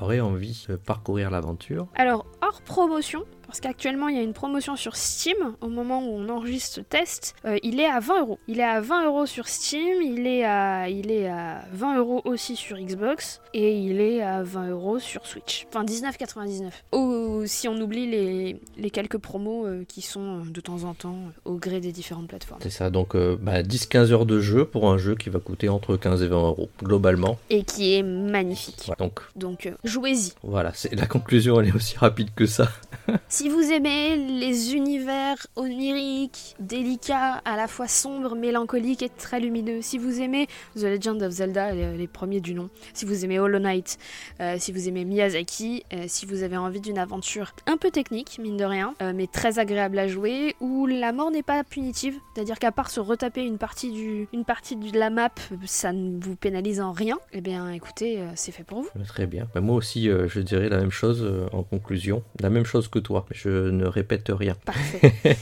auraient 0.00 0.20
envie 0.20 0.64
de 0.68 0.76
parcourir 0.76 1.30
l'aventure. 1.30 1.86
Alors, 1.94 2.26
hors 2.42 2.60
promotion, 2.62 3.24
parce 3.46 3.60
qu'actuellement 3.60 4.08
il 4.08 4.16
y 4.16 4.18
a 4.18 4.22
une 4.22 4.32
promotion 4.32 4.76
sur 4.76 4.96
Steam 4.96 5.36
au 5.60 5.68
moment 5.68 6.00
où 6.00 6.10
on 6.16 6.28
enregistre 6.28 6.74
ce 6.76 6.80
test, 6.80 7.34
euh, 7.44 7.58
il 7.62 7.80
est 7.80 7.86
à 7.86 8.00
20 8.00 8.20
euros. 8.20 8.38
Il 8.48 8.60
est 8.60 8.64
à 8.64 8.80
20 8.80 9.06
euros 9.06 9.26
sur 9.26 9.48
Steam, 9.48 10.02
il 10.02 10.26
est 10.26 10.44
à, 10.44 10.88
il 10.88 11.10
est 11.10 11.28
à 11.28 11.62
20 11.72 11.98
euros 11.98 12.22
aussi 12.24 12.56
sur 12.56 12.76
Xbox 12.78 13.40
et 13.54 13.78
il 13.78 14.00
est 14.00 14.22
à 14.22 14.42
20 14.42 14.70
euros 14.70 14.98
sur 14.98 15.26
Switch. 15.26 15.66
Enfin 15.68 15.84
19,99. 15.84 16.70
Ou 16.96 17.42
si 17.46 17.68
on 17.68 17.76
oublie 17.80 18.06
les, 18.10 18.60
les 18.76 18.90
quelques 18.90 19.18
promos 19.18 19.66
euh, 19.66 19.84
qui 19.86 20.02
sont 20.02 20.40
euh, 20.40 20.50
de 20.50 20.60
temps 20.60 20.84
en 20.84 20.94
temps 20.94 21.18
au 21.44 21.54
gré 21.54 21.80
des 21.80 21.92
différentes 21.92 22.28
plateformes. 22.28 22.60
C'est 22.62 22.70
ça, 22.70 22.90
donc 22.90 23.14
euh, 23.14 23.36
bah, 23.40 23.62
10-15 23.62 24.12
heures 24.12 24.26
de 24.26 24.40
jeu 24.40 24.64
pour 24.64 24.90
un 24.90 24.98
jeu 24.98 25.14
qui 25.14 25.30
va 25.30 25.38
coûter 25.38 25.68
entre 25.68 25.96
15 25.96 26.22
et 26.22 26.26
20 26.28 26.36
euros 26.36 26.68
globalement. 26.82 27.38
Et 27.50 27.62
qui 27.64 27.94
est 27.94 28.02
magnifique. 28.02 28.86
Ouais, 28.88 28.94
Donc 28.98 29.20
Donc 29.36 29.72
jouez-y. 29.84 30.32
voilà, 30.42 30.72
c'est 30.74 30.94
la 30.94 31.06
conclusion, 31.06 31.60
elle 31.60 31.68
est 31.68 31.74
aussi 31.74 31.96
rapide 31.98 32.30
que 32.34 32.46
ça. 32.46 32.68
si 33.36 33.50
vous 33.50 33.70
aimez 33.70 34.16
les 34.16 34.74
univers 34.74 35.46
oniriques, 35.56 36.56
délicats, 36.58 37.42
à 37.44 37.54
la 37.58 37.68
fois 37.68 37.86
sombres, 37.86 38.34
mélancoliques 38.34 39.02
et 39.02 39.10
très 39.10 39.40
lumineux, 39.40 39.82
si 39.82 39.98
vous 39.98 40.22
aimez 40.22 40.46
The 40.74 40.84
Legend 40.84 41.22
of 41.22 41.32
Zelda, 41.32 41.72
les, 41.72 41.98
les 41.98 42.06
premiers 42.06 42.40
du 42.40 42.54
nom, 42.54 42.70
si 42.94 43.04
vous 43.04 43.26
aimez 43.26 43.38
Hollow 43.38 43.58
Knight, 43.58 43.98
euh, 44.40 44.56
si 44.58 44.72
vous 44.72 44.88
aimez 44.88 45.04
Miyazaki, 45.04 45.84
euh, 45.92 46.04
si 46.06 46.24
vous 46.24 46.44
avez 46.44 46.56
envie 46.56 46.80
d'une 46.80 46.96
aventure 46.96 47.52
un 47.66 47.76
peu 47.76 47.90
technique, 47.90 48.38
mine 48.38 48.56
de 48.56 48.64
rien, 48.64 48.94
euh, 49.02 49.12
mais 49.14 49.26
très 49.26 49.58
agréable 49.58 49.98
à 49.98 50.08
jouer, 50.08 50.56
où 50.60 50.86
la 50.86 51.12
mort 51.12 51.30
n'est 51.30 51.42
pas 51.42 51.62
punitive, 51.62 52.18
c'est-à-dire 52.34 52.58
qu'à 52.58 52.72
part 52.72 52.88
se 52.88 53.00
retaper 53.00 53.42
une 53.42 53.58
partie, 53.58 53.92
du, 53.92 54.28
une 54.32 54.46
partie 54.46 54.76
de 54.76 54.98
la 54.98 55.10
map, 55.10 55.28
ça 55.66 55.92
ne 55.92 56.18
vous 56.24 56.36
pénalise 56.36 56.80
en 56.80 56.92
rien, 56.92 57.18
eh 57.34 57.42
bien 57.42 57.70
écoutez, 57.70 58.18
euh, 58.18 58.30
c'est 58.34 58.52
fait 58.52 58.64
pour 58.64 58.80
vous. 58.80 58.88
Très 59.04 59.26
bien. 59.26 59.46
Bah, 59.54 59.60
moi 59.60 59.76
aussi, 59.76 60.08
euh, 60.08 60.26
je 60.26 60.40
dirais 60.40 60.70
la 60.70 60.78
même 60.78 60.90
chose 60.90 61.22
euh, 61.22 61.48
en 61.52 61.62
conclusion. 61.62 62.22
La 62.40 62.48
même 62.48 62.64
chose 62.64 62.88
que 62.88 62.98
toi. 62.98 63.25
Je 63.30 63.70
ne 63.70 63.86
répète 63.86 64.30
rien. 64.30 64.54
Parfait. 64.64 65.12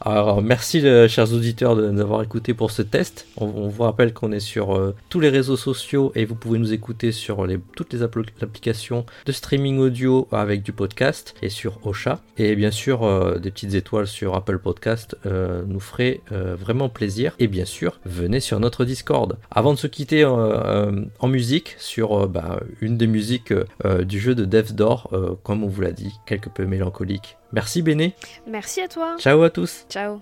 Alors, 0.00 0.42
merci, 0.42 0.84
euh, 0.86 1.08
chers 1.08 1.32
auditeurs, 1.32 1.76
de 1.76 1.88
nous 1.90 2.00
avoir 2.00 2.22
écoutés 2.22 2.54
pour 2.54 2.70
ce 2.70 2.82
test. 2.82 3.26
On, 3.36 3.46
on 3.46 3.68
vous 3.68 3.82
rappelle 3.82 4.12
qu'on 4.12 4.32
est 4.32 4.40
sur 4.40 4.76
euh, 4.76 4.94
tous 5.08 5.20
les 5.20 5.28
réseaux 5.28 5.56
sociaux 5.56 6.12
et 6.14 6.24
vous 6.24 6.34
pouvez 6.34 6.58
nous 6.58 6.72
écouter 6.72 7.12
sur 7.12 7.46
les, 7.46 7.58
toutes 7.76 7.92
les 7.92 8.02
appli- 8.02 8.26
applications 8.42 9.06
de 9.26 9.32
streaming 9.32 9.78
audio 9.78 10.28
avec 10.32 10.62
du 10.62 10.72
podcast 10.72 11.34
et 11.42 11.48
sur 11.48 11.78
Ocha. 11.86 12.20
Et 12.36 12.56
bien 12.56 12.70
sûr, 12.70 13.04
euh, 13.04 13.38
des 13.38 13.50
petites 13.50 13.74
étoiles 13.74 14.06
sur 14.06 14.34
Apple 14.34 14.58
Podcast 14.58 15.16
euh, 15.26 15.62
nous 15.66 15.80
ferait 15.80 16.20
vraiment 16.30 16.88
plaisir. 16.88 17.34
Et 17.38 17.46
bien 17.48 17.64
sûr, 17.64 18.00
venez 18.04 18.40
sur 18.40 18.58
notre 18.60 18.84
Discord. 18.84 19.38
Avant 19.50 19.72
de 19.72 19.78
se 19.78 19.86
quitter 19.86 20.24
en 20.24 21.28
musique, 21.28 21.76
sur 21.78 22.28
bah, 22.28 22.60
une 22.80 22.96
des 22.96 23.06
musiques 23.06 23.52
du 24.02 24.18
jeu 24.20 24.34
de 24.34 24.44
Death 24.44 24.74
Door, 24.74 25.10
comme 25.42 25.62
on 25.64 25.68
vous 25.68 25.80
l'a 25.82 25.92
dit, 25.92 26.12
quelque 26.26 26.48
peu 26.48 26.64
mélancolique. 26.66 27.03
Merci 27.52 27.82
Béné. 27.82 28.14
Merci 28.46 28.80
à 28.80 28.88
toi. 28.88 29.16
Ciao 29.18 29.42
à 29.42 29.50
tous. 29.50 29.86
Ciao. 29.88 30.20